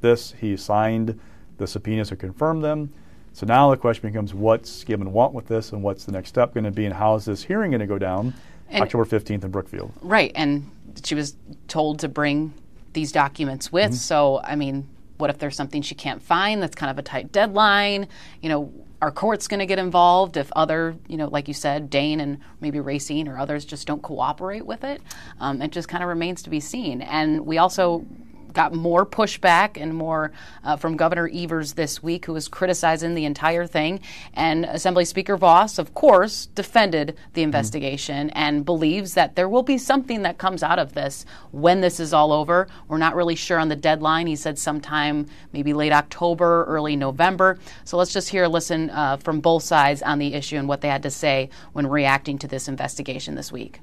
this. 0.00 0.34
He 0.40 0.56
signed 0.56 1.18
the 1.58 1.66
subpoenas 1.66 2.12
or 2.12 2.16
confirmed 2.16 2.62
them. 2.62 2.92
So 3.32 3.46
now 3.46 3.70
the 3.70 3.76
question 3.76 4.08
becomes 4.08 4.32
what's 4.32 4.82
Gibbon 4.84 5.12
want 5.12 5.34
with 5.34 5.46
this 5.46 5.72
and 5.72 5.82
what's 5.82 6.04
the 6.04 6.12
next 6.12 6.30
step 6.30 6.54
going 6.54 6.64
to 6.64 6.70
be 6.70 6.86
and 6.86 6.94
how 6.94 7.14
is 7.16 7.26
this 7.26 7.42
hearing 7.42 7.70
going 7.70 7.80
to 7.80 7.86
go 7.86 7.98
down 7.98 8.34
and 8.68 8.82
October 8.82 9.04
15th 9.04 9.44
in 9.44 9.50
Brookfield? 9.50 9.92
Right. 10.00 10.32
And 10.34 10.70
she 11.04 11.14
was 11.14 11.36
told 11.68 11.98
to 12.00 12.08
bring 12.08 12.54
these 12.94 13.12
documents 13.12 13.70
with. 13.70 13.90
Mm-hmm. 13.90 13.94
So, 13.94 14.40
I 14.42 14.56
mean, 14.56 14.88
what 15.18 15.30
if 15.30 15.38
there's 15.38 15.56
something 15.56 15.82
she 15.82 15.94
can't 15.94 16.22
find 16.22 16.62
that's 16.62 16.74
kind 16.74 16.90
of 16.90 16.98
a 16.98 17.02
tight 17.02 17.30
deadline? 17.32 18.08
You 18.40 18.48
know, 18.48 18.72
are 19.02 19.10
courts 19.10 19.46
going 19.48 19.60
to 19.60 19.66
get 19.66 19.78
involved 19.78 20.36
if 20.36 20.50
other, 20.56 20.96
you 21.06 21.16
know, 21.16 21.28
like 21.28 21.48
you 21.48 21.54
said, 21.54 21.90
Dane 21.90 22.20
and 22.20 22.38
maybe 22.60 22.80
Racine 22.80 23.28
or 23.28 23.38
others 23.38 23.64
just 23.64 23.86
don't 23.86 24.02
cooperate 24.02 24.64
with 24.64 24.84
it? 24.84 25.02
Um, 25.40 25.60
it 25.60 25.70
just 25.70 25.88
kind 25.88 26.02
of 26.02 26.08
remains 26.08 26.42
to 26.44 26.50
be 26.50 26.60
seen. 26.60 27.02
And 27.02 27.44
we 27.44 27.58
also 27.58 28.06
got 28.56 28.74
more 28.74 29.06
pushback 29.06 29.80
and 29.80 29.94
more 29.94 30.32
uh, 30.64 30.76
from 30.76 30.96
Governor 30.96 31.30
Evers 31.32 31.74
this 31.74 32.02
week, 32.02 32.24
who 32.24 32.32
was 32.32 32.48
criticizing 32.48 33.14
the 33.14 33.26
entire 33.26 33.66
thing. 33.66 34.00
And 34.32 34.64
Assembly 34.64 35.04
Speaker 35.04 35.36
Vos, 35.36 35.78
of 35.78 35.94
course, 35.94 36.46
defended 36.46 37.08
the 37.08 37.42
mm-hmm. 37.42 37.48
investigation 37.48 38.28
mm-hmm. 38.28 38.38
and 38.38 38.64
believes 38.64 39.14
that 39.14 39.36
there 39.36 39.48
will 39.48 39.62
be 39.62 39.78
something 39.78 40.22
that 40.22 40.38
comes 40.38 40.62
out 40.62 40.78
of 40.78 40.94
this 40.94 41.26
when 41.52 41.82
this 41.82 42.00
is 42.00 42.14
all 42.14 42.32
over. 42.32 42.66
We're 42.88 42.98
not 42.98 43.14
really 43.14 43.36
sure 43.36 43.58
on 43.58 43.68
the 43.68 43.76
deadline. 43.76 44.26
He 44.26 44.36
said 44.36 44.58
sometime 44.58 45.26
maybe 45.52 45.74
late 45.74 45.92
October, 45.92 46.64
early 46.64 46.96
November. 46.96 47.58
So 47.84 47.98
let's 47.98 48.12
just 48.12 48.30
hear 48.30 48.44
a 48.44 48.48
listen 48.48 48.88
uh, 48.90 49.18
from 49.18 49.40
both 49.40 49.62
sides 49.62 50.00
on 50.00 50.18
the 50.18 50.32
issue 50.32 50.56
and 50.56 50.66
what 50.66 50.80
they 50.80 50.88
had 50.88 51.02
to 51.02 51.10
say 51.10 51.50
when 51.74 51.86
reacting 51.86 52.38
to 52.38 52.48
this 52.48 52.68
investigation 52.68 53.34
this 53.34 53.52
week 53.52 53.80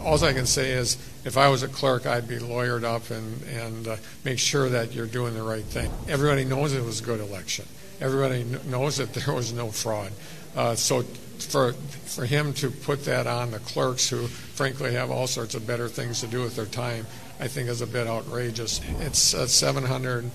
all 0.00 0.22
I 0.24 0.32
can 0.32 0.46
say 0.46 0.72
is 0.72 0.96
if 1.24 1.36
I 1.36 1.48
was 1.48 1.62
a 1.62 1.68
clerk, 1.68 2.06
I'd 2.06 2.28
be 2.28 2.38
lawyered 2.38 2.84
up 2.84 3.10
and, 3.10 3.42
and 3.44 3.88
uh, 3.88 3.96
make 4.24 4.38
sure 4.38 4.68
that 4.68 4.92
you're 4.92 5.06
doing 5.06 5.34
the 5.34 5.42
right 5.42 5.64
thing. 5.64 5.90
Everybody 6.08 6.44
knows 6.44 6.72
it 6.72 6.84
was 6.84 7.00
a 7.00 7.04
good 7.04 7.20
election. 7.20 7.66
Everybody 8.00 8.44
knows 8.68 8.98
that 8.98 9.14
there 9.14 9.34
was 9.34 9.52
no 9.52 9.70
fraud. 9.70 10.12
Uh, 10.54 10.74
so 10.74 11.02
for 11.38 11.72
for 11.72 12.24
him 12.24 12.52
to 12.54 12.70
put 12.70 13.04
that 13.04 13.26
on 13.26 13.50
the 13.50 13.58
clerks, 13.58 14.08
who 14.08 14.26
frankly 14.26 14.94
have 14.94 15.10
all 15.10 15.26
sorts 15.26 15.54
of 15.54 15.66
better 15.66 15.88
things 15.88 16.20
to 16.20 16.26
do 16.26 16.42
with 16.42 16.56
their 16.56 16.66
time, 16.66 17.06
I 17.40 17.48
think 17.48 17.68
is 17.68 17.82
a 17.82 17.86
bit 17.86 18.06
outrageous. 18.06 18.80
It's 19.00 19.34
a 19.34 19.48
seven 19.48 19.84
hundred 19.84 20.30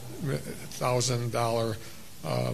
thousand 0.78 1.32
dollar 1.32 1.78
uh, 2.26 2.54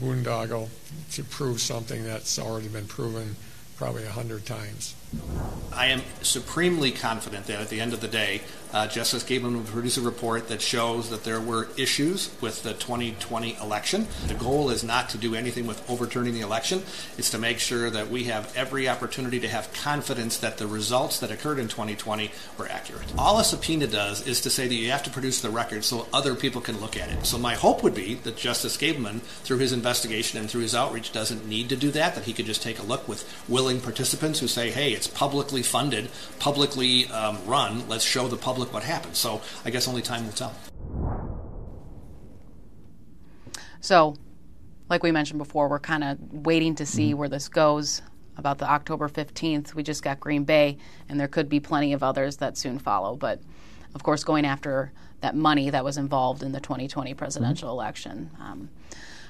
boondoggle 0.00 0.68
to 1.12 1.24
prove 1.24 1.60
something 1.60 2.04
that's 2.04 2.38
already 2.38 2.68
been 2.68 2.86
proven 2.86 3.36
probably 3.76 4.04
a 4.04 4.10
hundred 4.10 4.44
times. 4.46 4.94
I 5.74 5.86
am 5.86 6.02
supremely 6.20 6.92
confident 6.92 7.46
that 7.46 7.60
at 7.60 7.68
the 7.68 7.80
end 7.80 7.92
of 7.92 8.00
the 8.00 8.08
day, 8.08 8.42
uh, 8.72 8.86
Justice 8.86 9.22
Gableman 9.22 9.54
will 9.54 9.62
produce 9.64 9.98
a 9.98 10.00
report 10.00 10.48
that 10.48 10.62
shows 10.62 11.10
that 11.10 11.24
there 11.24 11.40
were 11.40 11.68
issues 11.76 12.30
with 12.40 12.62
the 12.62 12.72
2020 12.72 13.56
election. 13.60 14.06
The 14.28 14.34
goal 14.34 14.70
is 14.70 14.82
not 14.82 15.10
to 15.10 15.18
do 15.18 15.34
anything 15.34 15.66
with 15.66 15.88
overturning 15.90 16.32
the 16.32 16.40
election. 16.40 16.82
It's 17.18 17.30
to 17.30 17.38
make 17.38 17.58
sure 17.58 17.90
that 17.90 18.08
we 18.10 18.24
have 18.24 18.54
every 18.56 18.88
opportunity 18.88 19.40
to 19.40 19.48
have 19.48 19.72
confidence 19.74 20.38
that 20.38 20.56
the 20.56 20.66
results 20.66 21.20
that 21.20 21.30
occurred 21.30 21.58
in 21.58 21.68
2020 21.68 22.30
were 22.56 22.68
accurate. 22.68 23.12
All 23.18 23.38
a 23.38 23.44
subpoena 23.44 23.86
does 23.86 24.26
is 24.26 24.40
to 24.42 24.50
say 24.50 24.66
that 24.66 24.74
you 24.74 24.90
have 24.90 25.02
to 25.02 25.10
produce 25.10 25.42
the 25.42 25.50
record 25.50 25.84
so 25.84 26.08
other 26.12 26.34
people 26.34 26.62
can 26.62 26.80
look 26.80 26.96
at 26.96 27.10
it. 27.10 27.26
So 27.26 27.36
my 27.36 27.54
hope 27.54 27.82
would 27.82 27.94
be 27.94 28.14
that 28.14 28.36
Justice 28.36 28.78
Gableman, 28.78 29.20
through 29.20 29.58
his 29.58 29.72
investigation 29.72 30.38
and 30.38 30.50
through 30.50 30.62
his 30.62 30.74
outreach, 30.74 31.12
doesn't 31.12 31.46
need 31.46 31.68
to 31.68 31.76
do 31.76 31.90
that, 31.90 32.14
that 32.14 32.24
he 32.24 32.32
could 32.32 32.46
just 32.46 32.62
take 32.62 32.78
a 32.78 32.84
look 32.84 33.06
with 33.06 33.30
willing 33.48 33.80
participants 33.80 34.38
who 34.38 34.48
say, 34.48 34.70
hey, 34.70 34.94
it's 35.02 35.08
publicly 35.08 35.64
funded, 35.64 36.08
publicly 36.38 37.08
um, 37.08 37.36
run. 37.44 37.88
Let's 37.88 38.04
show 38.04 38.28
the 38.28 38.36
public 38.36 38.72
what 38.72 38.84
happened. 38.84 39.16
So 39.16 39.42
I 39.64 39.70
guess 39.70 39.88
only 39.88 40.00
time 40.00 40.24
will 40.24 40.32
tell. 40.32 40.54
So, 43.80 44.14
like 44.88 45.02
we 45.02 45.10
mentioned 45.10 45.38
before, 45.38 45.68
we're 45.68 45.80
kind 45.80 46.04
of 46.04 46.18
waiting 46.32 46.76
to 46.76 46.86
see 46.86 47.10
mm-hmm. 47.10 47.18
where 47.18 47.28
this 47.28 47.48
goes. 47.48 48.00
About 48.36 48.58
the 48.58 48.70
October 48.70 49.08
15th, 49.08 49.74
we 49.74 49.82
just 49.82 50.02
got 50.02 50.18
Green 50.18 50.44
Bay, 50.44 50.78
and 51.08 51.20
there 51.20 51.28
could 51.28 51.50
be 51.50 51.60
plenty 51.60 51.92
of 51.92 52.02
others 52.02 52.38
that 52.38 52.56
soon 52.56 52.78
follow. 52.78 53.14
But 53.16 53.40
of 53.94 54.04
course, 54.04 54.24
going 54.24 54.46
after 54.46 54.92
that 55.20 55.34
money 55.34 55.68
that 55.68 55.84
was 55.84 55.98
involved 55.98 56.42
in 56.42 56.52
the 56.52 56.60
2020 56.60 57.12
presidential 57.14 57.68
mm-hmm. 57.68 57.74
election. 57.74 58.30
Um, 58.40 58.70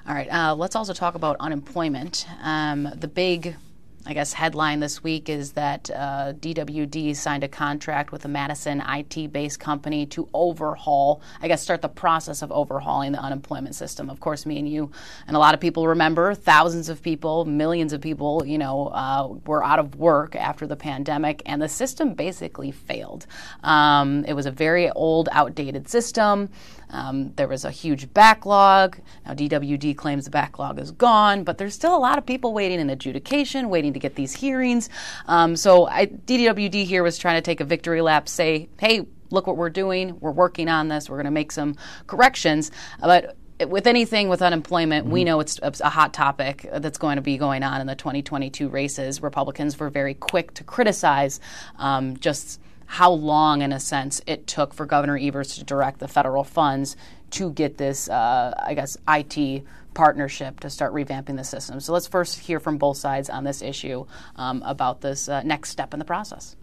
all 0.07 0.15
right, 0.15 0.31
uh, 0.31 0.55
let's 0.55 0.77
also 0.77 0.93
talk 0.93 1.15
about 1.15 1.37
unemployment. 1.41 2.27
Um, 2.43 2.89
the 2.95 3.09
big 3.09 3.57
I 4.05 4.15
guess, 4.15 4.33
headline 4.33 4.81
this 4.81 5.05
week 5.05 5.29
is 5.29 5.53
that 5.53 5.88
uh, 5.91 6.33
DWD 6.33 7.15
signed 7.15 7.45
a 7.45 7.49
contract 7.49 8.11
with 8.11 8.25
a 8.25 8.29
Madison 8.29 8.83
IT 8.87 9.33
based 9.33 9.61
company 9.61 10.07
to 10.07 10.29
overhaul, 10.35 11.23
I 11.41 11.47
guess, 11.47 11.62
start 11.62 11.83
the 11.83 11.88
process 11.88 12.43
of 12.43 12.51
overhauling 12.51 13.12
the 13.12 13.21
unemployment 13.21 13.77
system. 13.77 14.11
Of 14.11 14.19
course, 14.19 14.45
me 14.45 14.59
and 14.59 14.69
you 14.69 14.91
and 15.29 15.37
a 15.37 15.38
lot 15.38 15.55
of 15.55 15.61
people 15.61 15.87
remember 15.87 16.35
thousands 16.35 16.88
of 16.88 17.01
people, 17.01 17.45
millions 17.45 17.93
of 17.93 18.01
people, 18.01 18.45
you 18.45 18.59
know, 18.59 18.88
uh, 18.88 19.29
were 19.47 19.62
out 19.62 19.79
of 19.79 19.95
work 19.97 20.35
after 20.35 20.67
the 20.67 20.77
pandemic, 20.77 21.41
and 21.47 21.62
the 21.62 21.69
system 21.69 22.15
basically 22.15 22.73
failed. 22.73 23.27
Um, 23.62 24.25
it 24.25 24.33
was 24.33 24.47
a 24.47 24.51
very 24.51 24.91
old, 24.91 25.29
outdated 25.31 25.88
system. 25.88 26.49
Um, 26.92 27.33
there 27.35 27.48
was 27.48 27.64
a 27.64 27.70
huge 27.70 28.12
backlog. 28.12 28.98
Now, 29.26 29.35
DWD 29.35 29.96
claims 29.96 30.24
the 30.24 30.31
backlog 30.31 30.78
is 30.78 30.90
gone, 30.92 31.44
but 31.44 31.59
there's 31.59 31.74
still 31.74 31.96
a 31.96 31.98
lot 31.98 32.18
of 32.18 32.26
people 32.26 32.52
waiting 32.52 32.81
in 32.81 32.90
adjudication, 32.90 33.68
waiting 33.70 33.92
to 33.94 33.98
get 33.98 34.14
these 34.14 34.35
hearings. 34.35 34.88
Um, 35.26 35.57
so, 35.57 35.88
I, 35.88 36.07
DWD 36.07 36.85
here 36.85 37.02
was 37.02 37.18
trying 37.18 37.37
to 37.37 37.42
take 37.42 37.61
a 37.61 37.64
victory 37.64 38.02
lap, 38.02 38.28
say, 38.28 38.68
hey, 38.78 39.07
look 39.31 39.46
what 39.46 39.57
we're 39.57 39.70
doing. 39.70 40.18
We're 40.20 40.31
working 40.31 40.68
on 40.68 40.88
this. 40.88 41.09
We're 41.09 41.16
going 41.16 41.24
to 41.24 41.31
make 41.31 41.50
some 41.52 41.76
corrections. 42.07 42.70
But 43.00 43.37
with 43.68 43.87
anything 43.87 44.28
with 44.28 44.42
unemployment, 44.42 45.07
mm-hmm. 45.07 45.14
we 45.14 45.24
know 45.24 45.40
it's 45.40 45.59
a 45.62 45.88
hot 45.88 46.12
topic 46.12 46.68
that's 46.72 46.98
going 46.98 47.16
to 47.16 47.22
be 47.22 47.38
going 47.38 47.62
on 47.62 47.81
in 47.81 47.87
the 47.87 47.94
2022 47.94 48.68
races. 48.68 49.22
Republicans 49.22 49.78
were 49.78 49.90
very 49.90 50.14
quick 50.14 50.55
to 50.55 50.64
criticize 50.64 51.40
um, 51.78 52.16
just 52.18 52.61
how 52.92 53.11
long, 53.11 53.62
in 53.62 53.72
a 53.72 53.81
sense, 53.81 54.20
it 54.26 54.46
took 54.46 54.74
for 54.74 54.85
Governor 54.85 55.16
Evers 55.16 55.57
to 55.57 55.64
direct 55.64 55.98
the 55.98 56.07
federal 56.07 56.44
funds 56.44 56.94
to 57.31 57.50
get 57.50 57.78
this, 57.78 58.07
uh, 58.11 58.52
I 58.66 58.74
guess, 58.74 58.98
IT 59.09 59.64
partnership 59.94 60.61
to 60.61 60.68
start 60.68 60.92
revamping 60.92 61.38
the 61.38 61.42
system. 61.42 61.81
So 61.81 61.94
let's 61.94 62.07
first 62.07 62.40
hear 62.40 62.61
from 62.61 62.76
both 62.76 62.98
sides 62.98 63.31
on 63.31 63.44
this 63.44 63.62
issue 63.62 64.05
um, 64.37 64.62
about 64.66 65.00
this 65.00 65.26
uh, 65.26 65.42
next 65.42 65.70
step 65.70 65.94
in 65.94 66.00
the 66.00 66.05
process. 66.05 66.55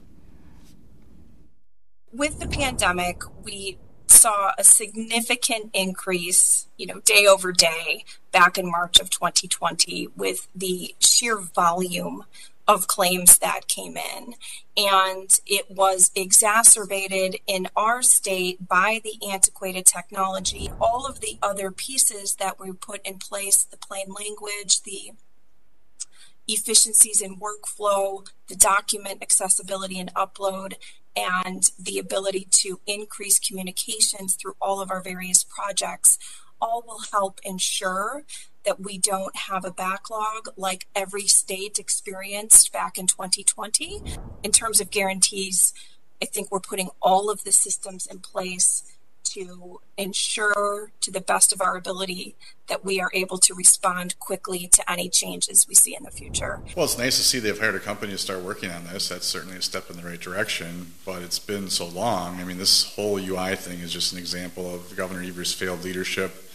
With 2.13 2.39
the 2.39 2.47
pandemic, 2.47 3.23
we 3.43 3.79
saw 4.05 4.51
a 4.55 4.63
significant 4.63 5.71
increase, 5.73 6.67
you 6.77 6.85
know, 6.85 6.99
day 6.99 7.25
over 7.25 7.51
day 7.51 8.03
back 8.31 8.59
in 8.59 8.69
March 8.69 8.99
of 8.99 9.09
2020 9.09 10.09
with 10.15 10.47
the 10.53 10.93
sheer 10.99 11.39
volume 11.39 12.25
of 12.69 12.85
claims 12.85 13.39
that 13.39 13.67
came 13.67 13.97
in. 13.97 14.35
And 14.77 15.27
it 15.47 15.71
was 15.71 16.11
exacerbated 16.13 17.37
in 17.47 17.67
our 17.75 18.03
state 18.03 18.67
by 18.67 19.01
the 19.03 19.15
antiquated 19.27 19.87
technology. 19.87 20.69
All 20.79 21.07
of 21.07 21.19
the 21.19 21.39
other 21.41 21.71
pieces 21.71 22.35
that 22.35 22.59
we 22.59 22.71
put 22.71 23.01
in 23.05 23.17
place, 23.17 23.63
the 23.63 23.75
plain 23.75 24.09
language, 24.09 24.83
the 24.83 25.13
efficiencies 26.47 27.21
in 27.21 27.39
workflow, 27.39 28.27
the 28.47 28.55
document 28.55 29.23
accessibility 29.23 29.99
and 29.99 30.13
upload, 30.13 30.73
and 31.15 31.71
the 31.79 31.97
ability 31.97 32.47
to 32.51 32.79
increase 32.85 33.39
communications 33.39 34.35
through 34.35 34.53
all 34.61 34.79
of 34.79 34.91
our 34.91 35.01
various 35.01 35.43
projects 35.43 36.19
all 36.61 36.83
will 36.85 37.01
help 37.11 37.39
ensure 37.43 38.25
that 38.65 38.79
we 38.79 38.97
don't 38.97 39.35
have 39.35 39.65
a 39.65 39.71
backlog 39.71 40.49
like 40.57 40.87
every 40.95 41.27
state 41.27 41.79
experienced 41.79 42.71
back 42.71 42.97
in 42.97 43.07
2020. 43.07 44.01
In 44.43 44.51
terms 44.51 44.79
of 44.79 44.91
guarantees, 44.91 45.73
I 46.21 46.25
think 46.25 46.51
we're 46.51 46.59
putting 46.59 46.89
all 47.01 47.29
of 47.29 47.43
the 47.43 47.51
systems 47.51 48.05
in 48.05 48.19
place 48.19 48.83
to 49.23 49.79
ensure 49.97 50.91
to 51.01 51.11
the 51.11 51.21
best 51.21 51.53
of 51.53 51.61
our 51.61 51.77
ability 51.77 52.35
that 52.67 52.83
we 52.83 52.99
are 52.99 53.11
able 53.13 53.37
to 53.37 53.53
respond 53.53 54.17
quickly 54.19 54.67
to 54.67 54.91
any 54.91 55.07
changes 55.07 55.67
we 55.67 55.75
see 55.75 55.95
in 55.95 56.03
the 56.03 56.11
future. 56.11 56.61
Well, 56.75 56.85
it's 56.85 56.97
nice 56.97 57.17
to 57.17 57.23
see 57.23 57.39
they've 57.39 57.57
hired 57.57 57.75
a 57.75 57.79
company 57.79 58.11
to 58.13 58.17
start 58.17 58.41
working 58.41 58.71
on 58.71 58.85
this. 58.85 59.09
That's 59.09 59.27
certainly 59.27 59.57
a 59.57 59.61
step 59.61 59.89
in 59.89 59.97
the 59.97 60.03
right 60.03 60.19
direction, 60.19 60.93
but 61.05 61.21
it's 61.21 61.39
been 61.39 61.69
so 61.69 61.87
long. 61.87 62.39
I 62.39 62.43
mean, 62.43 62.57
this 62.57 62.95
whole 62.95 63.19
UI 63.19 63.55
thing 63.55 63.79
is 63.79 63.93
just 63.93 64.13
an 64.13 64.17
example 64.17 64.73
of 64.73 64.95
Governor 64.95 65.21
Evers' 65.21 65.53
failed 65.53 65.83
leadership 65.83 66.48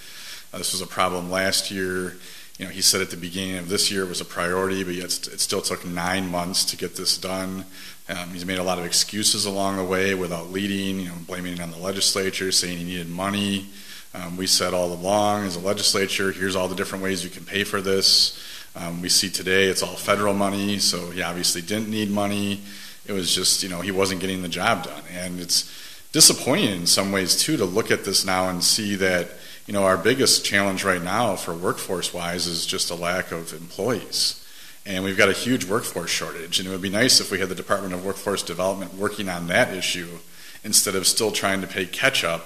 uh, 0.55 0.59
this 0.59 0.73
was 0.73 0.81
a 0.81 0.87
problem 0.87 1.31
last 1.31 1.71
year. 1.71 2.15
You 2.59 2.67
know, 2.67 2.71
he 2.71 2.81
said 2.81 3.01
at 3.01 3.11
the 3.11 3.17
beginning 3.17 3.59
of 3.59 3.69
this 3.69 3.91
year 3.91 4.05
it 4.05 4.09
was 4.09 4.21
a 4.21 4.25
priority, 4.25 4.85
but 4.85 4.95
yet 4.95 5.07
it 5.07 5.41
still 5.41 5.61
took 5.61 5.85
nine 5.85 6.29
months 6.31 6.65
to 6.67 6.77
get 6.77 6.95
this 6.95 7.19
done. 7.19 7.65
Um, 8.09 8.29
he's 8.31 8.47
made 8.47 8.59
a 8.59 8.63
lot 8.63 8.79
of 8.79 8.85
excuses 8.85 9.47
along 9.47 9.79
the 9.79 9.83
way 9.83 10.15
without 10.15 10.53
leading, 10.53 11.01
you 11.01 11.09
know, 11.09 11.15
blaming 11.27 11.55
it 11.55 11.61
on 11.61 11.73
the 11.73 11.79
legislature, 11.79 12.53
saying 12.53 12.79
he 12.79 12.85
needed 12.85 13.09
money. 13.09 13.67
Um, 14.15 14.37
we 14.37 14.47
said 14.47 14.75
all 14.75 14.93
along 14.93 15.47
as 15.47 15.57
a 15.57 15.61
legislature, 15.61 16.31
here's 16.31 16.55
all 16.55 16.69
the 16.69 16.77
different 16.77 17.03
ways 17.03 17.25
you 17.25 17.31
can 17.31 17.45
pay 17.45 17.65
for 17.65 17.81
this. 17.81 18.41
Um, 18.77 19.03
we 19.03 19.09
see 19.09 19.31
today 19.31 19.65
it's 19.65 19.83
all 19.83 19.97
federal 19.97 20.35
money, 20.35 20.79
so 20.79 21.11
he 21.11 21.23
obviously 21.23 21.63
didn't 21.63 21.91
need 21.91 22.11
money. 22.11 22.61
It 23.07 23.13
was 23.13 23.35
just, 23.35 23.65
you 23.65 23.69
know, 23.69 23.81
he 23.81 23.91
wasn't 23.91 24.21
getting 24.21 24.43
the 24.43 24.49
job 24.49 24.85
done. 24.85 25.03
And 25.13 25.41
it's 25.41 25.69
disappointing 26.13 26.71
in 26.71 26.87
some 26.87 27.11
ways, 27.11 27.37
too, 27.37 27.57
to 27.57 27.65
look 27.65 27.91
at 27.91 28.05
this 28.05 28.25
now 28.25 28.49
and 28.49 28.63
see 28.63 28.95
that 28.97 29.31
you 29.67 29.73
know, 29.73 29.85
our 29.85 29.97
biggest 29.97 30.45
challenge 30.45 30.85
right 30.85 31.03
now 31.03 31.37
for 31.37 31.55
workforce 31.55 32.13
wise 32.13 32.47
is 32.47 32.67
just 32.67 32.91
a 32.91 32.95
lack 32.95 33.33
of 33.33 33.53
employees. 33.53 34.41
And 34.87 35.03
we've 35.03 35.17
got 35.17 35.31
a 35.31 35.33
huge 35.33 35.65
workforce 35.65 36.11
shortage. 36.11 36.59
And 36.59 36.69
it 36.69 36.71
would 36.71 36.83
be 36.83 36.91
nice 36.91 37.21
if 37.21 37.31
we 37.31 37.41
had 37.41 37.49
the 37.49 37.55
Department 37.55 37.95
of 37.95 38.05
Workforce 38.05 38.43
Development 38.43 38.93
working 38.95 39.31
on 39.31 39.47
that 39.47 39.73
issue 39.73 40.19
instead 40.63 40.95
of 40.95 41.07
still 41.07 41.33
trying 41.33 41.63
to 41.63 41.67
pay 41.67 41.87
catch 41.87 42.23
up 42.23 42.45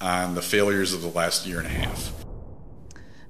on 0.00 0.34
the 0.34 0.42
failures 0.42 0.94
of 0.94 1.02
the 1.02 1.08
last 1.08 1.46
year 1.46 1.58
and 1.58 1.66
a 1.66 1.70
half. 1.70 2.12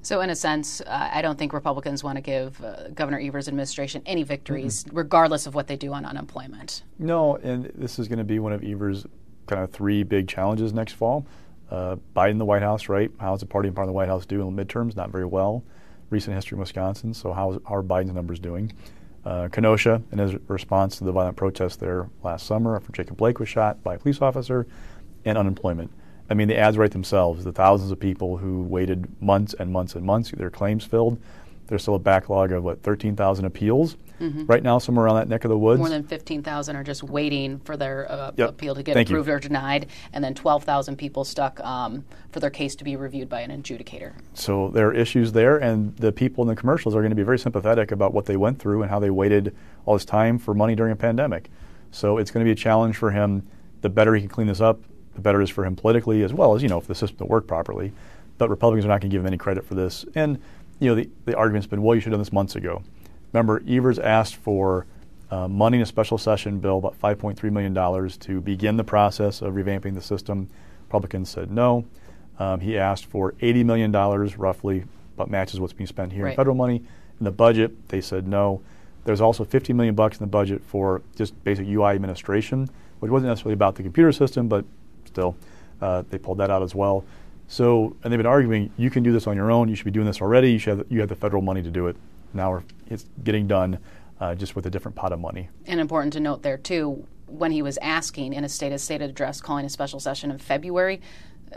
So, 0.02 0.20
in 0.20 0.28
a 0.28 0.36
sense, 0.36 0.82
uh, 0.82 1.10
I 1.12 1.22
don't 1.22 1.38
think 1.38 1.54
Republicans 1.54 2.04
want 2.04 2.16
to 2.16 2.20
give 2.20 2.62
uh, 2.62 2.88
Governor 2.90 3.18
Evers' 3.18 3.48
administration 3.48 4.02
any 4.04 4.22
victories, 4.22 4.84
mm-hmm. 4.84 4.98
regardless 4.98 5.46
of 5.46 5.54
what 5.54 5.66
they 5.66 5.76
do 5.76 5.94
on 5.94 6.04
unemployment. 6.04 6.82
No, 6.98 7.36
and 7.36 7.72
this 7.74 7.98
is 7.98 8.06
going 8.06 8.18
to 8.18 8.24
be 8.24 8.38
one 8.38 8.52
of 8.52 8.62
Evers' 8.62 9.06
kind 9.46 9.62
of 9.62 9.70
three 9.70 10.02
big 10.02 10.28
challenges 10.28 10.74
next 10.74 10.92
fall 10.92 11.26
uh, 11.74 11.96
Biden 12.14 12.32
in 12.32 12.38
the 12.38 12.44
White 12.44 12.62
House, 12.62 12.88
right? 12.88 13.10
How's 13.18 13.40
the 13.40 13.46
party 13.46 13.68
in 13.68 13.74
part 13.74 13.84
of 13.84 13.88
the 13.88 13.94
White 13.94 14.08
House 14.08 14.26
doing 14.26 14.46
in 14.46 14.54
the 14.54 14.64
midterms? 14.64 14.94
Not 14.94 15.10
very 15.10 15.24
well. 15.24 15.64
Recent 16.10 16.36
history 16.36 16.56
in 16.56 16.60
Wisconsin. 16.60 17.12
So 17.12 17.32
how, 17.32 17.60
are 17.66 17.82
Biden's 17.82 18.12
numbers 18.12 18.38
doing? 18.38 18.72
Uh, 19.24 19.48
Kenosha 19.48 20.02
and 20.10 20.20
his 20.20 20.34
response 20.48 20.98
to 20.98 21.04
the 21.04 21.12
violent 21.12 21.36
protests 21.36 21.76
there 21.76 22.08
last 22.22 22.46
summer 22.46 22.76
after 22.76 22.92
Jacob 22.92 23.16
Blake 23.16 23.40
was 23.40 23.48
shot 23.48 23.82
by 23.82 23.94
a 23.94 23.98
police 23.98 24.20
officer, 24.20 24.66
and 25.24 25.38
unemployment. 25.38 25.90
I 26.30 26.34
mean, 26.34 26.48
the 26.48 26.58
ads 26.58 26.78
write 26.78 26.92
themselves. 26.92 27.44
The 27.44 27.52
thousands 27.52 27.90
of 27.90 27.98
people 27.98 28.36
who 28.36 28.62
waited 28.62 29.06
months 29.20 29.54
and 29.54 29.70
months 29.70 29.94
and 29.94 30.04
months 30.04 30.28
to 30.28 30.36
get 30.36 30.40
their 30.40 30.50
claims 30.50 30.84
filled, 30.84 31.18
There's 31.66 31.82
still 31.82 31.94
a 31.94 31.98
backlog 31.98 32.52
of 32.52 32.62
what 32.64 32.82
13,000 32.82 33.44
appeals 33.44 33.96
Mhm. 34.20 34.48
right 34.48 34.62
now, 34.62 34.78
somewhere 34.78 35.06
around 35.06 35.16
that 35.16 35.28
neck 35.28 35.44
of 35.44 35.48
the 35.48 35.58
woods. 35.58 35.78
More 35.78 35.88
than 35.88 36.04
15,000 36.04 36.76
are 36.76 36.84
just 36.84 37.02
waiting 37.02 37.58
for 37.64 37.76
their 37.76 38.10
uh, 38.10 38.30
Yep. 38.36 38.48
appeal 38.50 38.74
to 38.76 38.82
get 38.82 38.94
Thank 38.94 39.08
you. 39.10 39.16
approved 39.16 39.28
or 39.28 39.38
denied, 39.40 39.86
and 40.12 40.22
then 40.22 40.34
12,000 40.34 40.96
people 40.96 41.24
stuck 41.24 41.58
um, 41.64 42.04
for 42.30 42.38
their 42.38 42.50
case 42.50 42.76
to 42.76 42.84
be 42.84 42.94
reviewed 42.96 43.28
by 43.28 43.40
an 43.40 43.50
adjudicator. 43.50 44.12
So 44.34 44.68
there 44.68 44.88
are 44.88 44.92
issues 44.94 45.32
there, 45.32 45.56
and 45.56 45.96
the 45.96 46.12
people 46.12 46.42
in 46.44 46.48
the 46.48 46.54
commercials 46.56 46.94
are 46.94 47.00
going 47.00 47.10
to 47.10 47.16
be 47.16 47.22
very 47.24 47.38
sympathetic 47.38 47.90
about 47.90 48.14
what 48.14 48.26
they 48.26 48.36
went 48.36 48.58
through 48.58 48.82
and 48.82 48.90
how 48.90 49.00
they 49.00 49.10
waited 49.10 49.54
all 49.86 49.94
this 49.94 50.04
time 50.04 50.38
for 50.38 50.54
money 50.54 50.74
during 50.74 50.92
a 50.92 50.96
pandemic. 50.96 51.50
So 51.90 52.18
it's 52.18 52.30
going 52.30 52.44
to 52.44 52.48
be 52.48 52.52
a 52.52 52.56
challenge 52.56 52.96
for 52.96 53.10
him. 53.10 53.42
The 53.80 53.88
better 53.88 54.14
he 54.14 54.20
can 54.20 54.28
clean 54.30 54.46
this 54.46 54.60
up, 54.60 54.80
the 55.14 55.20
better 55.22 55.40
it 55.40 55.44
is 55.44 55.50
for 55.50 55.64
him 55.64 55.76
politically, 55.76 56.22
as 56.22 56.32
well 56.32 56.54
as 56.54 56.62
you 56.62 56.68
know 56.68 56.78
if 56.78 56.86
the 56.86 56.94
system 56.94 57.16
will 57.20 57.28
work 57.28 57.46
properly. 57.46 57.92
But 58.38 58.48
Republicans 58.50 58.84
are 58.84 58.88
not 58.88 59.00
going 59.00 59.10
to 59.10 59.14
give 59.14 59.22
him 59.22 59.26
any 59.26 59.36
credit 59.38 59.64
for 59.64 59.74
this. 59.74 60.04
And 60.14 60.38
you 60.80 60.88
know 60.88 60.94
the, 60.94 61.08
the 61.24 61.36
argument's 61.36 61.66
been, 61.66 61.82
well, 61.82 61.94
you 61.94 62.00
should 62.00 62.12
have 62.12 62.18
done 62.18 62.20
this 62.20 62.32
months 62.32 62.56
ago. 62.56 62.82
Remember, 63.32 63.62
Evers 63.66 63.98
asked 63.98 64.36
for 64.36 64.86
uh, 65.30 65.48
money 65.48 65.78
in 65.78 65.82
a 65.82 65.86
special 65.86 66.18
session 66.18 66.60
bill, 66.60 66.78
about 66.78 67.00
$5.3 67.00 67.42
million, 67.50 68.10
to 68.20 68.40
begin 68.40 68.76
the 68.76 68.84
process 68.84 69.42
of 69.42 69.54
revamping 69.54 69.94
the 69.94 70.00
system. 70.00 70.48
Republicans 70.86 71.28
said 71.28 71.50
no. 71.50 71.84
Um, 72.38 72.60
he 72.60 72.78
asked 72.78 73.06
for 73.06 73.32
$80 73.32 73.64
million, 73.64 73.92
roughly, 73.92 74.84
but 75.16 75.30
matches 75.30 75.60
what's 75.60 75.72
being 75.72 75.86
spent 75.86 76.12
here 76.12 76.26
in 76.26 76.36
federal 76.36 76.56
money. 76.56 76.82
In 77.18 77.24
the 77.24 77.32
budget, 77.32 77.88
they 77.88 78.00
said 78.00 78.26
no. 78.26 78.60
There's 79.04 79.20
also 79.20 79.44
50 79.44 79.72
million 79.72 79.94
bucks 79.94 80.18
in 80.18 80.24
the 80.24 80.30
budget 80.30 80.62
for 80.64 81.02
just 81.16 81.42
basic 81.44 81.66
UI 81.66 81.94
administration, 81.94 82.68
which 83.00 83.10
wasn't 83.10 83.30
necessarily 83.30 83.54
about 83.54 83.74
the 83.76 83.82
computer 83.82 84.12
system, 84.12 84.48
but 84.48 84.64
still, 85.04 85.36
uh, 85.80 86.02
they 86.10 86.18
pulled 86.18 86.38
that 86.38 86.50
out 86.50 86.62
as 86.62 86.74
well. 86.74 87.04
So, 87.46 87.96
and 88.02 88.12
they've 88.12 88.18
been 88.18 88.26
arguing, 88.26 88.72
you 88.76 88.90
can 88.90 89.02
do 89.02 89.12
this 89.12 89.26
on 89.26 89.36
your 89.36 89.50
own. 89.50 89.68
You 89.68 89.74
should 89.76 89.84
be 89.84 89.90
doing 89.90 90.06
this 90.06 90.20
already. 90.20 90.52
You 90.52 90.58
should 90.58 90.78
have, 90.78 90.86
you 90.90 91.00
have 91.00 91.08
the 91.08 91.16
federal 91.16 91.42
money 91.42 91.62
to 91.62 91.70
do 91.70 91.86
it. 91.88 91.96
Now 92.32 92.50
we're, 92.50 92.62
it's 92.88 93.06
getting 93.22 93.46
done, 93.46 93.78
uh, 94.20 94.34
just 94.34 94.56
with 94.56 94.66
a 94.66 94.70
different 94.70 94.96
pot 94.96 95.12
of 95.12 95.20
money. 95.20 95.48
And 95.66 95.78
important 95.80 96.12
to 96.14 96.20
note 96.20 96.42
there, 96.42 96.56
too, 96.58 97.06
when 97.26 97.52
he 97.52 97.62
was 97.62 97.78
asking 97.78 98.32
in 98.32 98.44
a 98.44 98.48
state 98.48 98.72
of 98.72 98.80
state 98.80 99.02
address 99.02 99.40
calling 99.40 99.64
a 99.66 99.68
special 99.68 100.00
session 100.00 100.30
in 100.30 100.38
February, 100.38 101.00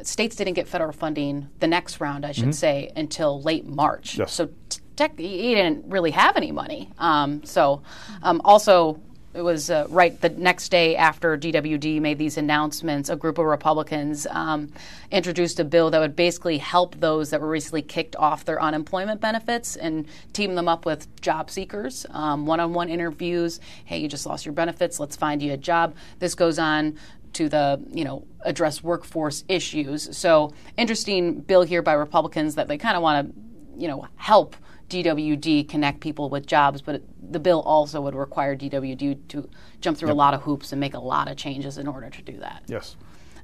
states 0.04 0.36
didn't 0.36 0.54
get 0.54 0.68
federal 0.68 0.92
funding 0.92 1.48
the 1.60 1.68
next 1.68 2.00
round, 2.00 2.26
I 2.26 2.32
should 2.32 2.50
Mhm. 2.50 2.54
say, 2.54 2.92
until 2.96 3.42
late 3.42 3.66
March. 3.66 4.18
Yes. 4.18 4.34
So 4.34 4.50
t- 4.70 4.80
tech, 4.96 5.18
he 5.18 5.56
didn't 5.56 5.86
really 5.90 6.12
have 6.12 6.38
any 6.38 6.52
money. 6.52 6.92
Um, 7.00 7.44
so 7.44 7.82
um, 8.22 8.42
also, 8.44 9.00
it 9.38 9.44
was 9.44 9.70
uh, 9.70 9.86
right 9.90 10.20
the 10.20 10.30
next 10.30 10.70
day 10.70 10.96
after 10.96 11.38
DWD 11.38 12.02
made 12.02 12.18
these 12.18 12.38
announcements, 12.38 13.10
a 13.10 13.16
group 13.16 13.38
of 13.38 13.46
Republicans 13.46 14.26
um, 14.32 14.72
introduced 15.12 15.60
a 15.60 15.64
bill 15.64 15.92
that 15.92 16.00
would 16.00 16.16
basically 16.16 16.58
help 16.58 17.00
those 17.00 17.30
that 17.30 17.40
were 17.40 17.48
recently 17.48 17.84
kicked 17.84 18.16
off 18.16 18.46
their 18.46 18.60
unemployment 18.62 19.22
benefits 19.22 19.76
and 19.76 20.08
team 20.34 20.56
them 20.56 20.68
up 20.68 20.86
with 20.86 21.22
job 21.22 21.52
seekers, 21.52 22.06
one 22.12 22.60
on 22.60 22.74
one 22.74 22.90
interviews. 22.90 23.60
Hey, 23.86 24.00
you 24.00 24.08
just 24.08 24.26
lost 24.26 24.46
your 24.46 24.54
benefits, 24.54 25.00
let's 25.00 25.16
find 25.16 25.42
you 25.42 25.54
a 25.54 25.58
job. 25.58 25.96
This 26.18 26.34
goes 26.34 26.58
on 26.58 26.98
to 27.34 27.48
the 27.48 27.80
you 27.92 28.04
know 28.04 28.26
address 28.42 28.82
workforce 28.82 29.44
issues. 29.48 30.18
So 30.18 30.54
interesting 30.78 31.42
bill 31.42 31.62
here 31.62 31.84
by 31.84 31.94
Republicans 31.94 32.56
that 32.56 32.68
they 32.68 32.80
kind 32.80 32.98
of 32.98 33.04
want 33.04 33.28
to 33.28 33.82
you 33.82 33.88
know 33.88 34.08
help 34.16 34.56
DWD 34.90 35.68
connect 35.68 36.00
people 36.00 36.30
with 36.30 36.46
jobs, 36.46 36.82
but 36.82 37.02
the 37.32 37.40
bill 37.40 37.62
also 37.62 38.02
would 38.02 38.16
require 38.16 38.56
DWD 38.56 39.28
to 39.30 39.50
jump 39.82 39.98
through 39.98 40.12
a 40.12 40.14
lot 40.14 40.34
of 40.34 40.42
hoops 40.44 40.72
and 40.72 40.80
make 40.80 40.94
a 40.94 41.00
lot 41.00 41.30
of 41.30 41.38
changes 41.38 41.78
in 41.78 41.88
order 41.88 42.10
to 42.10 42.22
do 42.22 42.38
that. 42.38 42.64
Yes. 42.68 42.96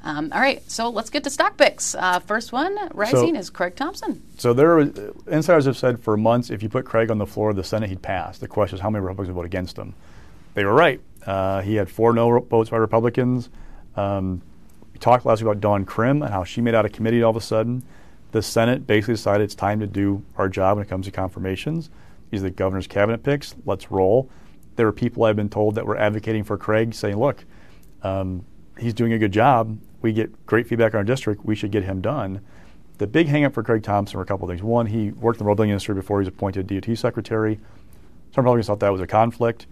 Um, 0.06 0.32
all 0.34 0.42
right, 0.42 0.62
so 0.70 0.90
let's 0.90 1.10
get 1.10 1.24
to 1.24 1.30
stock 1.30 1.56
picks. 1.58 1.96
Uh, 1.96 2.20
first 2.20 2.52
one 2.52 2.78
rising 2.94 3.36
So- 3.36 3.40
is 3.40 3.50
Craig 3.50 3.76
Thompson. 3.76 4.22
So 4.38 4.54
there, 4.54 4.80
uh, 4.80 4.86
insiders 5.28 5.66
have 5.66 5.78
said 5.78 6.00
for 6.02 6.18
months, 6.18 6.50
if 6.50 6.62
you 6.62 6.68
put 6.70 6.86
Craig 6.86 7.10
on 7.10 7.20
the 7.20 7.26
floor 7.26 7.50
of 7.52 7.56
the 7.56 7.64
Senate, 7.64 7.90
he'd 7.90 8.02
pass. 8.02 8.38
The 8.38 8.48
question 8.48 8.76
is 8.78 8.82
how 8.82 8.90
many 8.90 9.02
Republicans 9.02 9.30
would 9.34 9.42
vote 9.42 9.46
against 9.46 9.78
him. 9.78 9.94
They 10.56 10.66
were 10.66 10.74
right. 10.74 11.00
Uh, 11.26 11.62
he 11.62 11.76
had 11.76 11.90
four 11.90 12.14
no 12.14 12.40
votes 12.40 12.70
by 12.70 12.78
Republicans. 12.78 13.50
Um, 13.96 14.42
we 14.92 15.00
talked 15.00 15.26
last 15.26 15.42
week 15.42 15.50
about 15.50 15.62
Dawn 15.62 15.86
Crim 15.86 16.22
and 16.22 16.32
how 16.34 16.44
she 16.44 16.60
made 16.60 16.76
out 16.76 16.86
a 16.86 16.90
committee 16.90 17.24
all 17.24 17.30
of 17.32 17.38
a 17.38 17.42
sudden. 17.42 17.84
The 18.34 18.42
Senate 18.42 18.88
basically 18.88 19.14
decided 19.14 19.44
it's 19.44 19.54
time 19.54 19.80
to 19.80 19.86
do 19.86 20.24
our 20.38 20.50
job 20.50 20.78
when 20.78 20.86
it 20.86 20.90
comes 20.90 21.06
to 21.06 21.12
confirmations. 21.12 21.92
These 22.32 22.42
are 22.42 22.46
the 22.46 22.50
governor's 22.50 22.88
cabinet 22.88 23.22
picks. 23.22 23.56
Let's 23.64 23.92
roll. 23.92 24.28
There 24.76 24.88
were 24.88 24.92
people 24.92 25.24
I've 25.24 25.36
been 25.36 25.50
told 25.50 25.76
that 25.76 25.86
were 25.86 25.96
advocating 25.96 26.44
for 26.44 26.58
Craig, 26.58 26.96
saying, 26.96 27.16
"Look, 27.16 27.46
um, 28.02 28.44
he's 28.80 28.96
doing 28.96 29.14
a 29.14 29.20
good 29.20 29.32
job. 29.32 29.78
We 30.02 30.14
get 30.14 30.48
great 30.48 30.66
feedback 30.66 30.96
on 30.96 30.98
our 30.98 31.04
district. 31.04 31.46
We 31.46 31.54
should 31.54 31.70
get 31.70 31.84
him 31.84 32.02
done." 32.02 32.42
The 32.98 33.06
big 33.06 33.28
hangup 33.28 33.54
for 33.54 33.62
Craig 33.62 33.84
Thompson 33.84 34.18
were 34.18 34.24
a 34.24 34.26
couple 34.26 34.50
of 34.50 34.50
things. 34.50 34.64
One, 34.64 34.88
he 34.88 35.12
worked 35.12 35.40
in 35.40 35.46
the 35.46 35.48
road 35.48 35.58
building 35.58 35.70
industry 35.70 35.94
before 35.94 36.20
he 36.20 36.22
was 36.22 36.28
appointed 36.28 36.66
DOT 36.66 36.96
secretary. 36.96 37.60
Some 38.34 38.46
Republicans 38.46 38.66
thought 38.66 38.80
that 38.80 38.92
was 38.92 39.02
a 39.02 39.06
conflict. 39.06 39.68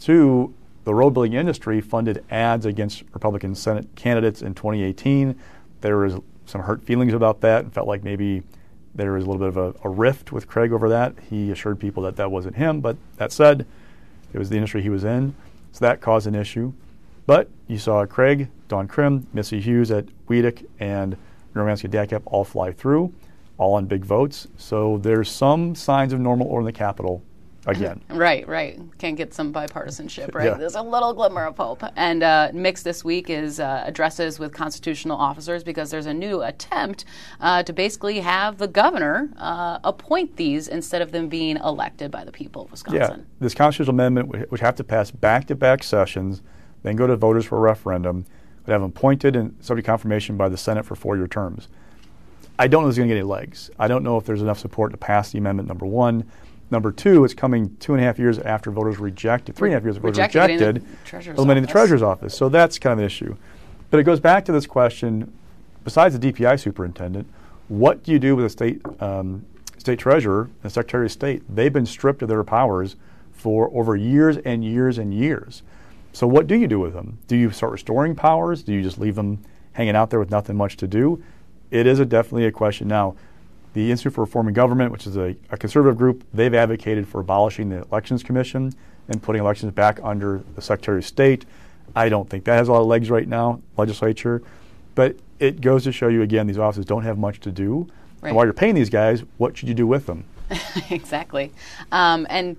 Two, 0.00 0.54
the 0.82 0.94
road 0.94 1.10
building 1.10 1.34
industry 1.34 1.80
funded 1.80 2.24
ads 2.32 2.66
against 2.66 3.04
Republican 3.12 3.54
Senate 3.54 3.86
candidates 3.94 4.42
in 4.42 4.54
2018. 4.54 5.36
There 5.82 5.98
was 5.98 6.18
some 6.50 6.62
hurt 6.62 6.82
feelings 6.82 7.14
about 7.14 7.40
that 7.40 7.64
and 7.64 7.72
felt 7.72 7.88
like 7.88 8.04
maybe 8.04 8.42
there 8.94 9.12
was 9.12 9.24
a 9.24 9.30
little 9.30 9.38
bit 9.38 9.56
of 9.56 9.56
a, 9.56 9.88
a 9.88 9.90
rift 9.90 10.32
with 10.32 10.48
Craig 10.48 10.72
over 10.72 10.88
that. 10.88 11.14
He 11.30 11.50
assured 11.50 11.78
people 11.78 12.02
that 12.04 12.16
that 12.16 12.30
wasn't 12.30 12.56
him, 12.56 12.80
but 12.80 12.96
that 13.16 13.32
said, 13.32 13.66
it 14.32 14.38
was 14.38 14.50
the 14.50 14.56
industry 14.56 14.82
he 14.82 14.90
was 14.90 15.04
in, 15.04 15.34
so 15.72 15.84
that 15.84 16.00
caused 16.00 16.26
an 16.26 16.34
issue. 16.34 16.72
But 17.26 17.48
you 17.68 17.78
saw 17.78 18.04
Craig, 18.06 18.48
Dawn 18.68 18.88
Crim, 18.88 19.26
Missy 19.32 19.60
Hughes 19.60 19.90
at 19.90 20.06
WEDC, 20.26 20.66
and 20.80 21.16
Romanski 21.54 21.88
DATCP 21.88 22.22
all 22.26 22.44
fly 22.44 22.72
through, 22.72 23.12
all 23.58 23.74
on 23.74 23.86
big 23.86 24.04
votes. 24.04 24.48
So 24.56 24.98
there's 24.98 25.30
some 25.30 25.74
signs 25.74 26.12
of 26.12 26.20
normal 26.20 26.48
order 26.48 26.62
in 26.62 26.66
the 26.66 26.72
Capitol 26.72 27.22
again. 27.66 28.00
Right, 28.10 28.46
right. 28.46 28.78
Can't 28.98 29.16
get 29.16 29.32
some 29.32 29.52
bipartisanship, 29.52 30.34
right? 30.34 30.46
Yeah. 30.46 30.54
There's 30.54 30.74
a 30.74 30.82
little 30.82 31.14
glimmer 31.14 31.46
of 31.46 31.56
hope. 31.56 31.82
And 31.96 32.22
uh, 32.22 32.50
mixed 32.52 32.84
this 32.84 33.02
week 33.02 33.30
is 33.30 33.60
uh, 33.60 33.82
addresses 33.86 34.38
with 34.38 34.52
constitutional 34.52 35.16
officers 35.16 35.64
because 35.64 35.90
there's 35.90 36.06
a 36.06 36.12
new 36.12 36.42
attempt 36.42 37.06
uh, 37.40 37.62
to 37.62 37.72
basically 37.72 38.20
have 38.20 38.58
the 38.58 38.68
governor 38.68 39.30
uh, 39.38 39.78
appoint 39.84 40.36
these 40.36 40.68
instead 40.68 41.00
of 41.00 41.12
them 41.12 41.28
being 41.28 41.56
elected 41.58 42.10
by 42.10 42.24
the 42.24 42.32
people 42.32 42.64
of 42.64 42.70
Wisconsin. 42.72 43.20
Yeah, 43.20 43.24
this 43.40 43.54
constitutional 43.54 43.94
amendment 43.94 44.50
would, 44.50 44.60
have 44.60 44.74
to 44.76 44.84
pass 44.84 45.10
back-to-back 45.10 45.82
sessions, 45.82 46.42
then 46.82 46.96
go 46.96 47.06
to 47.06 47.16
voters 47.16 47.46
for 47.46 47.56
a 47.56 47.60
referendum, 47.60 48.26
would 48.66 48.72
have 48.72 48.82
them 48.82 48.90
appointed 48.90 49.34
and 49.34 49.56
subject 49.60 49.86
to 49.86 49.90
confirmation 49.90 50.36
by 50.36 50.50
the 50.50 50.58
Senate 50.58 50.84
for 50.84 50.94
four-year 50.94 51.26
terms. 51.26 51.68
I 52.58 52.68
don't 52.68 52.82
know 52.82 52.88
if 52.88 52.92
it's 52.92 52.98
going 52.98 53.08
to 53.08 53.14
get 53.14 53.20
any 53.20 53.26
legs. 53.26 53.70
I 53.78 53.88
don't 53.88 54.04
know 54.04 54.18
if 54.18 54.26
there's 54.26 54.42
enough 54.42 54.58
support 54.58 54.90
to 54.90 54.98
pass 54.98 55.32
the 55.32 55.38
amendment. 55.38 55.66
Number 55.66 55.86
one, 55.86 56.30
number 56.70 56.92
two, 56.92 57.24
it's 57.24 57.34
coming 57.34 57.76
two 57.78 57.94
and 57.94 58.02
a 58.02 58.06
half 58.06 58.18
years 58.18 58.38
after 58.38 58.70
voters 58.70 58.98
rejected, 58.98 59.56
three 59.56 59.70
and 59.70 59.74
a 59.74 59.76
half 59.76 59.84
years 59.84 59.96
after 59.96 60.08
voters 60.08 60.18
Rejected 60.18 60.84
the 61.10 61.30
eliminating 61.32 61.66
the 61.66 61.72
treasurer's 61.72 62.02
office. 62.02 62.36
So 62.36 62.48
that's 62.48 62.78
kind 62.78 62.92
of 62.92 62.98
an 63.00 63.04
issue. 63.04 63.36
But 63.90 64.00
it 64.00 64.04
goes 64.04 64.20
back 64.20 64.44
to 64.46 64.52
this 64.52 64.66
question: 64.66 65.32
besides 65.84 66.18
the 66.18 66.32
DPI 66.32 66.60
superintendent, 66.60 67.28
what 67.68 68.02
do 68.02 68.12
you 68.12 68.18
do 68.18 68.36
with 68.36 68.44
a 68.44 68.50
state 68.50 68.80
um, 69.00 69.44
state 69.78 69.98
treasurer 69.98 70.50
and 70.62 70.72
secretary 70.72 71.06
of 71.06 71.12
state? 71.12 71.42
They've 71.48 71.72
been 71.72 71.86
stripped 71.86 72.22
of 72.22 72.28
their 72.28 72.44
powers 72.44 72.96
for 73.32 73.70
over 73.74 73.96
years 73.96 74.36
and 74.38 74.64
years 74.64 74.98
and 74.98 75.14
years. 75.14 75.62
So 76.12 76.26
what 76.26 76.46
do 76.46 76.56
you 76.56 76.66
do 76.66 76.80
with 76.80 76.92
them? 76.92 77.18
Do 77.28 77.36
you 77.36 77.50
start 77.50 77.72
restoring 77.72 78.14
powers? 78.14 78.62
Do 78.62 78.72
you 78.72 78.82
just 78.82 78.98
leave 78.98 79.14
them 79.14 79.42
hanging 79.72 79.96
out 79.96 80.10
there 80.10 80.18
with 80.18 80.30
nothing 80.30 80.56
much 80.56 80.76
to 80.78 80.88
do? 80.88 81.22
It 81.70 81.86
is 81.86 82.00
a 82.00 82.04
definitely 82.04 82.46
a 82.46 82.52
question 82.52 82.88
now. 82.88 83.14
The 83.72 83.90
Institute 83.90 84.14
for 84.14 84.22
Reforming 84.22 84.54
Government, 84.54 84.90
which 84.90 85.06
is 85.06 85.16
a, 85.16 85.36
a 85.50 85.56
conservative 85.56 85.96
group, 85.96 86.24
they've 86.34 86.54
advocated 86.54 87.06
for 87.06 87.20
abolishing 87.20 87.68
the 87.68 87.82
Elections 87.82 88.22
Commission 88.22 88.72
and 89.08 89.22
putting 89.22 89.40
elections 89.40 89.72
back 89.72 90.00
under 90.02 90.42
the 90.54 90.62
Secretary 90.62 90.98
of 90.98 91.04
State. 91.04 91.44
I 91.94 92.08
don't 92.08 92.28
think 92.28 92.44
that 92.44 92.56
has 92.56 92.68
a 92.68 92.72
lot 92.72 92.80
of 92.80 92.86
legs 92.86 93.10
right 93.10 93.26
now, 93.26 93.60
legislature. 93.76 94.42
But 94.94 95.16
it 95.38 95.60
goes 95.60 95.84
to 95.84 95.92
show 95.92 96.08
you 96.08 96.22
again, 96.22 96.46
these 96.46 96.58
offices 96.58 96.84
don't 96.84 97.02
have 97.04 97.18
much 97.18 97.40
to 97.40 97.52
do. 97.52 97.88
Right. 98.20 98.28
And 98.28 98.36
while 98.36 98.44
you're 98.44 98.52
paying 98.52 98.74
these 98.74 98.90
guys, 98.90 99.24
what 99.38 99.56
should 99.56 99.68
you 99.68 99.74
do 99.74 99.86
with 99.86 100.06
them? 100.06 100.24
exactly. 100.90 101.52
Um, 101.90 102.26
and 102.28 102.56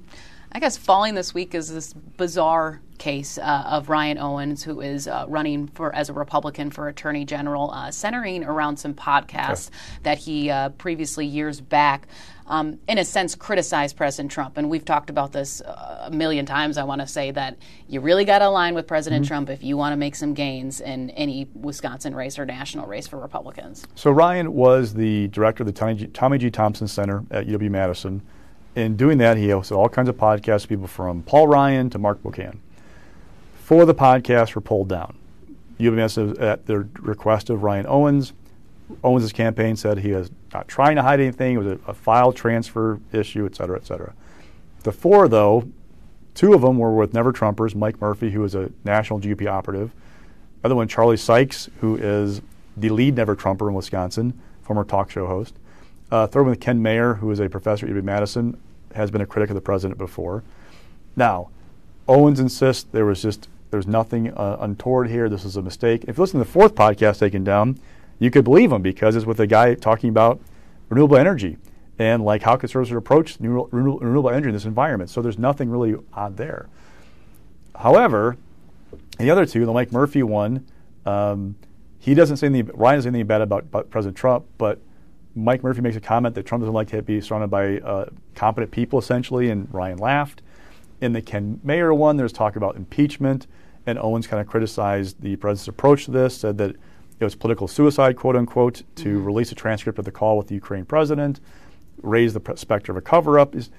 I 0.51 0.59
guess 0.59 0.77
falling 0.77 1.15
this 1.15 1.33
week 1.33 1.53
is 1.55 1.73
this 1.73 1.93
bizarre 1.93 2.81
case 3.01 3.39
uh, 3.39 3.63
of 3.65 3.89
Ryan 3.89 4.19
Owens, 4.19 4.63
who 4.63 4.79
is 4.79 5.07
uh, 5.07 5.25
running 5.27 5.65
for 5.67 5.93
as 5.95 6.09
a 6.09 6.13
Republican 6.13 6.69
for 6.69 6.87
Attorney 6.87 7.25
General, 7.25 7.71
uh, 7.71 7.89
centering 7.89 8.43
around 8.43 8.77
some 8.77 8.93
podcasts 8.93 9.71
that 10.03 10.19
he 10.19 10.51
uh, 10.51 10.69
previously 10.69 11.25
years 11.25 11.59
back. 11.59 12.07
Um, 12.45 12.79
in 12.87 12.97
a 12.97 13.05
sense, 13.05 13.33
criticized 13.33 13.95
President 13.95 14.29
Trump. 14.29 14.57
And 14.57 14.69
we've 14.69 14.83
talked 14.83 15.09
about 15.09 15.31
this 15.31 15.61
uh, 15.61 16.03
a 16.07 16.11
million 16.11 16.45
times. 16.45 16.77
I 16.77 16.83
want 16.83 16.99
to 17.01 17.07
say 17.07 17.31
that 17.31 17.57
you 17.87 18.01
really 18.01 18.25
got 18.25 18.39
to 18.39 18.47
align 18.47 18.75
with 18.75 18.87
President 18.87 19.23
Mhm. 19.23 19.27
Trump 19.29 19.49
if 19.49 19.63
you 19.63 19.77
want 19.77 19.93
to 19.93 19.97
make 19.97 20.15
some 20.15 20.33
gains 20.33 20.81
in 20.81 21.11
any 21.11 21.47
Wisconsin 21.55 22.13
race 22.13 22.37
or 22.37 22.45
national 22.45 22.87
race 22.87 23.07
for 23.07 23.17
Republicans. 23.17 23.85
So 23.95 24.11
Ryan 24.11 24.53
was 24.53 24.93
the 24.93 25.29
director 25.29 25.63
of 25.63 25.67
the 25.67 25.73
Tommy 25.73 25.95
G, 25.95 26.07
Tommy 26.07 26.37
G. 26.37 26.51
Thompson 26.51 26.87
Center 26.87 27.23
at 27.31 27.47
UW 27.47 27.69
Madison. 27.71 28.21
In 28.75 28.95
doing 28.97 29.17
that, 29.19 29.37
he 29.37 29.47
hosted 29.47 29.77
all 29.77 29.87
kinds 29.89 30.09
of 30.09 30.17
podcasts, 30.17 30.67
people 30.67 30.87
from 30.87 31.23
Paul 31.23 31.47
Ryan 31.47 31.89
to 31.91 31.97
Mark 31.99 32.21
Pocan. 32.21 32.57
Four 33.71 33.83
of 33.83 33.87
the 33.87 33.95
podcasts 33.95 34.53
were 34.53 34.59
pulled 34.59 34.89
down. 34.89 35.17
Madison, 35.79 36.37
at 36.41 36.65
the 36.65 36.79
request 36.99 37.49
of 37.49 37.63
Ryan 37.63 37.85
Owens, 37.87 38.33
Owens' 39.01 39.31
campaign 39.31 39.77
said 39.77 39.99
he 39.99 40.11
was 40.11 40.29
not 40.53 40.67
trying 40.67 40.97
to 40.97 41.01
hide 41.01 41.21
anything. 41.21 41.55
It 41.55 41.59
was 41.59 41.67
a, 41.67 41.79
a 41.87 41.93
file 41.93 42.33
transfer 42.33 42.99
issue, 43.13 43.45
et 43.45 43.55
cetera, 43.55 43.77
et 43.77 43.85
cetera. 43.85 44.13
The 44.83 44.91
four, 44.91 45.29
though, 45.29 45.69
two 46.35 46.51
of 46.51 46.63
them 46.63 46.79
were 46.79 46.93
with 46.93 47.13
Never 47.13 47.31
Trumpers, 47.31 47.73
Mike 47.73 48.01
Murphy, 48.01 48.31
who 48.31 48.43
is 48.43 48.55
a 48.55 48.73
national 48.83 49.21
GOP 49.21 49.47
operative. 49.47 49.93
The 50.61 50.65
other 50.65 50.75
one, 50.75 50.89
Charlie 50.89 51.15
Sykes, 51.15 51.69
who 51.79 51.95
is 51.95 52.41
the 52.75 52.89
lead 52.89 53.15
Never 53.15 53.37
Trumper 53.37 53.69
in 53.69 53.73
Wisconsin, 53.73 54.37
former 54.63 54.83
talk 54.83 55.09
show 55.09 55.27
host. 55.27 55.55
Uh, 56.11 56.27
third 56.27 56.45
one, 56.45 56.57
Ken 56.57 56.81
Mayer, 56.81 57.13
who 57.13 57.31
is 57.31 57.39
a 57.39 57.47
professor 57.47 57.85
at 57.85 57.93
UW 57.93 58.03
Madison, 58.03 58.59
has 58.95 59.11
been 59.11 59.21
a 59.21 59.25
critic 59.25 59.49
of 59.49 59.55
the 59.55 59.61
president 59.61 59.97
before. 59.97 60.43
Now, 61.15 61.51
Owens 62.05 62.41
insists 62.41 62.83
there 62.91 63.05
was 63.05 63.21
just 63.21 63.47
there's 63.71 63.87
nothing 63.87 64.31
uh, 64.33 64.57
untoward 64.59 65.09
here. 65.09 65.29
This 65.29 65.45
is 65.45 65.57
a 65.57 65.61
mistake. 65.61 66.03
If 66.07 66.17
you 66.17 66.21
listen 66.21 66.39
to 66.39 66.45
the 66.45 66.51
fourth 66.51 66.75
podcast 66.75 67.19
taken 67.19 67.43
down, 67.43 67.79
you 68.19 68.29
could 68.29 68.43
believe 68.43 68.71
him 68.71 68.81
because 68.81 69.15
it's 69.15 69.25
with 69.25 69.39
a 69.39 69.47
guy 69.47 69.73
talking 69.73 70.09
about 70.09 70.39
renewable 70.89 71.17
energy 71.17 71.57
and 71.97 72.23
like 72.23 72.43
how 72.43 72.55
conservatives 72.55 72.95
approach 72.95 73.37
renewable 73.39 74.29
energy 74.29 74.49
in 74.49 74.53
this 74.53 74.65
environment. 74.65 75.09
So 75.09 75.21
there's 75.21 75.39
nothing 75.39 75.69
really 75.69 75.95
odd 76.13 76.37
there. 76.37 76.67
However, 77.75 78.37
the 79.17 79.29
other 79.29 79.45
two, 79.45 79.65
the 79.65 79.73
Mike 79.73 79.91
Murphy 79.91 80.23
one, 80.23 80.65
um, 81.05 81.55
he 81.99 82.13
doesn't 82.13 82.37
say 82.37 82.47
anything. 82.47 82.75
Ryan 82.75 82.97
doesn't 82.97 83.11
say 83.11 83.15
anything 83.15 83.27
bad 83.27 83.41
about, 83.41 83.63
about, 83.63 83.89
President 83.89 84.17
Trump, 84.17 84.45
but 84.57 84.79
Mike 85.35 85.63
Murphy 85.63 85.81
makes 85.81 85.95
a 85.95 86.01
comment 86.01 86.35
that 86.35 86.45
Trump 86.45 86.61
doesn't 86.63 86.73
like 86.73 86.89
to 86.89 87.01
be 87.01 87.21
surrounded 87.21 87.49
by 87.49 87.77
uh, 87.79 88.05
competent 88.35 88.71
people, 88.71 88.99
essentially, 88.99 89.49
and 89.49 89.71
Ryan 89.73 89.97
laughed. 89.97 90.41
In 90.99 91.13
the 91.13 91.21
Ken 91.21 91.59
Mayer 91.63 91.93
one, 91.93 92.17
there's 92.17 92.33
talk 92.33 92.55
about 92.55 92.75
impeachment, 92.75 93.47
and 93.85 93.97
Owens 93.99 94.27
kind 94.27 94.39
of 94.41 94.47
criticized 94.47 95.21
the 95.21 95.35
president's 95.37 95.67
approach 95.67 96.05
to 96.05 96.11
this, 96.11 96.37
said 96.37 96.57
that 96.59 96.75
it 97.19 97.23
was 97.23 97.35
political 97.35 97.67
suicide, 97.67 98.15
quote 98.15 98.35
unquote, 98.35 98.83
to 98.95 99.17
mm-hmm. 99.17 99.25
release 99.25 99.51
a 99.51 99.55
transcript 99.55 99.99
of 99.99 100.05
the 100.05 100.11
call 100.11 100.37
with 100.37 100.47
the 100.47 100.55
Ukraine 100.55 100.85
president 100.85 101.39
raise 102.01 102.33
the 102.33 102.55
specter 102.55 102.91
of 102.91 102.97
a 102.97 103.01
cover 103.01 103.39
up 103.39 103.55
is 103.55 103.69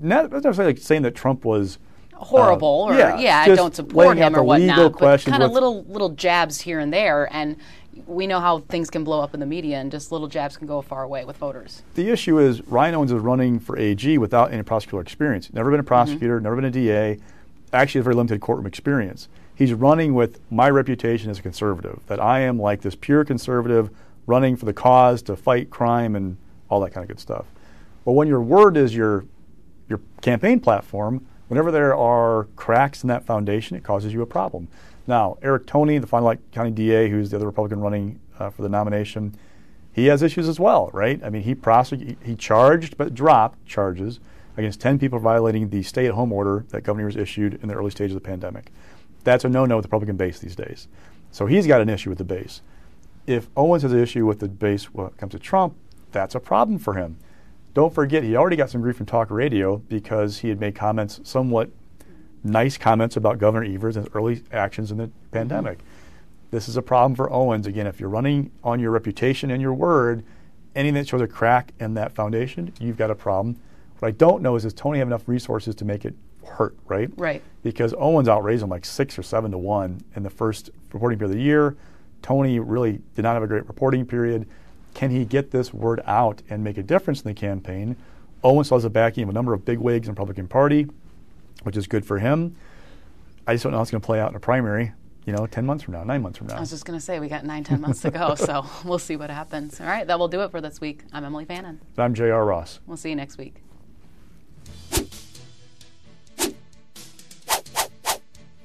not 0.00 0.30
necessarily 0.30 0.74
like 0.74 0.82
saying 0.82 1.02
that 1.02 1.14
Trump 1.14 1.44
was 1.44 1.78
horrible 2.14 2.86
uh, 2.88 2.94
or 2.94 2.98
yeah, 2.98 3.18
yeah 3.18 3.38
I 3.40 3.54
don't 3.54 3.74
support 3.74 4.16
him 4.16 4.36
or 4.36 4.42
whatnot, 4.42 4.98
but 4.98 5.24
kind 5.24 5.42
of 5.42 5.52
little 5.52 5.84
little 5.84 6.10
jabs 6.10 6.60
here 6.60 6.78
and 6.78 6.92
there, 6.92 7.32
and 7.32 7.56
we 8.06 8.26
know 8.26 8.40
how 8.40 8.60
things 8.60 8.90
can 8.90 9.04
blow 9.04 9.20
up 9.20 9.34
in 9.34 9.40
the 9.40 9.46
media, 9.46 9.78
and 9.78 9.90
just 9.90 10.10
little 10.10 10.28
jabs 10.28 10.56
can 10.56 10.66
go 10.66 10.82
far 10.82 11.04
away 11.04 11.24
with 11.24 11.36
voters. 11.36 11.82
The 11.94 12.10
issue 12.10 12.38
is 12.38 12.66
Ryan 12.66 12.96
Owens 12.96 13.12
is 13.12 13.20
running 13.20 13.60
for 13.60 13.78
AG 13.78 14.18
without 14.18 14.52
any 14.52 14.62
prosecutorial 14.62 15.02
experience. 15.02 15.52
Never 15.52 15.70
been 15.70 15.80
a 15.80 15.84
prosecutor, 15.84 16.36
mm-hmm. 16.36 16.44
never 16.44 16.56
been 16.56 16.64
a 16.64 16.70
DA. 16.70 17.18
Actually, 17.74 17.98
has 17.98 18.04
very 18.04 18.14
limited 18.14 18.40
courtroom 18.40 18.66
experience. 18.66 19.28
He's 19.54 19.72
running 19.72 20.14
with 20.14 20.40
my 20.50 20.70
reputation 20.70 21.30
as 21.30 21.38
a 21.38 21.42
conservative, 21.42 22.00
that 22.06 22.20
I 22.20 22.40
am 22.40 22.58
like 22.58 22.82
this 22.82 22.94
pure 22.94 23.24
conservative 23.24 23.90
running 24.26 24.56
for 24.56 24.64
the 24.64 24.72
cause 24.72 25.22
to 25.22 25.36
fight 25.36 25.70
crime 25.70 26.16
and 26.16 26.36
all 26.68 26.80
that 26.80 26.90
kind 26.90 27.04
of 27.04 27.08
good 27.08 27.20
stuff. 27.20 27.46
But 28.04 28.12
when 28.12 28.28
your 28.28 28.40
word 28.40 28.76
is 28.76 28.94
your 28.94 29.24
your 29.88 30.00
campaign 30.22 30.60
platform, 30.60 31.26
whenever 31.48 31.70
there 31.70 31.94
are 31.94 32.44
cracks 32.56 33.02
in 33.02 33.08
that 33.08 33.26
foundation, 33.26 33.76
it 33.76 33.84
causes 33.84 34.12
you 34.12 34.22
a 34.22 34.26
problem. 34.26 34.68
Now, 35.06 35.36
Eric 35.42 35.66
Toney, 35.66 35.98
the 35.98 36.06
Fond 36.06 36.38
County 36.52 36.70
DA, 36.70 37.10
who's 37.10 37.30
the 37.30 37.36
other 37.36 37.46
Republican 37.46 37.80
running 37.80 38.18
uh, 38.38 38.50
for 38.50 38.62
the 38.62 38.68
nomination, 38.68 39.36
he 39.92 40.06
has 40.06 40.22
issues 40.22 40.48
as 40.48 40.58
well, 40.58 40.90
right? 40.92 41.22
I 41.22 41.30
mean, 41.30 41.42
he 41.42 41.54
prosec- 41.54 42.16
he 42.22 42.34
charged 42.34 42.96
but 42.96 43.14
dropped 43.14 43.64
charges 43.66 44.20
against 44.56 44.80
10 44.80 44.98
people 44.98 45.18
violating 45.18 45.68
the 45.68 45.82
stay-at-home 45.82 46.32
order 46.32 46.64
that 46.70 46.82
governors 46.82 47.16
issued 47.16 47.58
in 47.62 47.68
the 47.68 47.74
early 47.74 47.90
stages 47.90 48.14
of 48.14 48.22
the 48.22 48.28
pandemic. 48.28 48.70
That's 49.24 49.44
a 49.44 49.48
no-no 49.48 49.76
with 49.76 49.84
the 49.84 49.88
Republican 49.88 50.16
base 50.16 50.38
these 50.38 50.56
days. 50.56 50.88
So 51.30 51.46
he's 51.46 51.66
got 51.66 51.80
an 51.80 51.88
issue 51.88 52.10
with 52.10 52.18
the 52.18 52.24
base. 52.24 52.62
If 53.26 53.48
Owens 53.56 53.82
has 53.82 53.92
an 53.92 53.98
issue 53.98 54.26
with 54.26 54.40
the 54.40 54.48
base 54.48 54.92
when 54.92 55.06
it 55.06 55.16
comes 55.16 55.32
to 55.32 55.38
Trump, 55.38 55.74
that's 56.12 56.34
a 56.34 56.40
problem 56.40 56.78
for 56.78 56.94
him. 56.94 57.16
Don't 57.72 57.92
forget, 57.92 58.22
he 58.22 58.36
already 58.36 58.56
got 58.56 58.70
some 58.70 58.82
grief 58.82 58.96
from 58.96 59.06
talk 59.06 59.30
radio 59.30 59.78
because 59.78 60.38
he 60.38 60.48
had 60.48 60.60
made 60.60 60.76
comments, 60.76 61.20
somewhat 61.24 61.70
nice 62.44 62.76
comments 62.76 63.16
about 63.16 63.38
Governor 63.38 63.64
Evers 63.64 63.96
and 63.96 64.06
his 64.06 64.14
early 64.14 64.42
actions 64.52 64.92
in 64.92 64.98
the 64.98 65.10
pandemic. 65.32 65.78
This 66.50 66.68
is 66.68 66.76
a 66.76 66.82
problem 66.82 67.16
for 67.16 67.32
Owens. 67.32 67.66
Again, 67.66 67.88
if 67.88 67.98
you're 67.98 68.08
running 68.08 68.52
on 68.62 68.78
your 68.78 68.92
reputation 68.92 69.50
and 69.50 69.60
your 69.60 69.74
word, 69.74 70.22
anything 70.76 70.94
that 70.94 71.08
shows 71.08 71.20
a 71.20 71.26
crack 71.26 71.72
in 71.80 71.94
that 71.94 72.14
foundation, 72.14 72.72
you've 72.78 72.96
got 72.96 73.10
a 73.10 73.14
problem. 73.16 73.56
What 73.98 74.08
I 74.08 74.10
don't 74.12 74.42
know 74.42 74.56
is 74.56 74.64
does 74.64 74.74
Toney 74.74 74.98
have 74.98 75.08
enough 75.08 75.28
resources 75.28 75.74
to 75.76 75.84
make 75.84 76.04
it 76.04 76.14
hurt, 76.46 76.76
right? 76.86 77.10
Right. 77.16 77.42
Because 77.62 77.94
Owens 77.96 78.28
outraised 78.28 78.62
him 78.62 78.68
like 78.68 78.84
six 78.84 79.18
or 79.18 79.22
seven 79.22 79.50
to 79.52 79.58
one 79.58 80.00
in 80.14 80.22
the 80.22 80.30
first 80.30 80.70
reporting 80.92 81.18
period 81.18 81.32
of 81.32 81.36
the 81.38 81.42
year. 81.42 81.76
Toney 82.22 82.58
really 82.58 83.00
did 83.14 83.22
not 83.22 83.34
have 83.34 83.42
a 83.42 83.46
great 83.46 83.66
reporting 83.66 84.06
period. 84.06 84.48
Can 84.94 85.10
he 85.10 85.24
get 85.24 85.50
this 85.50 85.74
word 85.74 86.00
out 86.06 86.42
and 86.48 86.62
make 86.62 86.78
a 86.78 86.82
difference 86.82 87.22
in 87.22 87.28
the 87.28 87.34
campaign? 87.34 87.96
Owens 88.42 88.70
has 88.70 88.82
the 88.82 88.90
backing 88.90 89.24
of 89.24 89.30
a 89.30 89.32
number 89.32 89.52
of 89.52 89.64
big 89.64 89.78
wigs 89.78 90.06
in 90.06 90.14
the 90.14 90.20
Republican 90.20 90.48
Party, 90.48 90.86
which 91.62 91.76
is 91.76 91.86
good 91.86 92.04
for 92.04 92.18
him. 92.18 92.54
I 93.46 93.54
just 93.54 93.64
don't 93.64 93.72
know 93.72 93.78
how 93.78 93.82
it's 93.82 93.90
going 93.90 94.00
to 94.00 94.06
play 94.06 94.20
out 94.20 94.30
in 94.30 94.36
a 94.36 94.40
primary, 94.40 94.92
you 95.26 95.32
know, 95.32 95.46
10 95.46 95.66
months 95.66 95.84
from 95.84 95.94
now, 95.94 96.04
nine 96.04 96.22
months 96.22 96.38
from 96.38 96.46
now. 96.46 96.56
I 96.56 96.60
was 96.60 96.70
just 96.70 96.84
going 96.84 96.98
to 96.98 97.04
say, 97.04 97.20
we 97.20 97.28
got 97.28 97.44
nine, 97.44 97.64
10 97.64 97.80
months 97.80 98.00
to 98.02 98.10
go, 98.10 98.34
so 98.36 98.64
we'll 98.84 98.98
see 98.98 99.16
what 99.16 99.30
happens. 99.30 99.80
All 99.80 99.86
right, 99.86 100.06
that 100.06 100.18
will 100.18 100.28
do 100.28 100.42
it 100.42 100.50
for 100.50 100.60
this 100.60 100.80
week. 100.80 101.02
I'm 101.12 101.24
Emilee 101.24 101.46
Fannon. 101.46 101.80
And 101.96 102.04
I'm 102.04 102.14
J.R. 102.14 102.44
Ross. 102.44 102.80
We'll 102.86 102.96
see 102.96 103.10
you 103.10 103.16
next 103.16 103.38
week. 103.38 103.63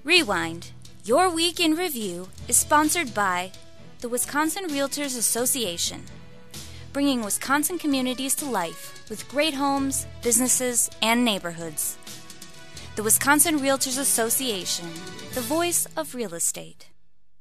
Rewind. 0.10 0.72
Your 1.06 1.30
Week 1.30 1.60
in 1.60 1.76
Review 1.76 2.30
is 2.48 2.58
sponsored 2.58 3.14
by 3.14 3.52
the 4.00 4.10
Wisconsin 4.10 4.64
Realtors 4.68 5.16
Association, 5.16 6.04
bringing 6.94 7.22
Wisconsin 7.24 7.78
communities 7.78 8.34
to 8.38 8.50
life 8.50 9.08
with 9.08 9.30
great 9.30 9.54
homes, 9.54 10.08
businesses, 10.24 10.90
and 11.04 11.24
neighborhoods. 11.24 12.00
The 12.96 13.04
Wisconsin 13.04 13.60
Realtors 13.60 14.00
Association, 14.00 14.88
the 15.36 15.42
voice 15.42 15.86
of 15.96 16.16
real 16.16 16.34
estate. 16.34 16.89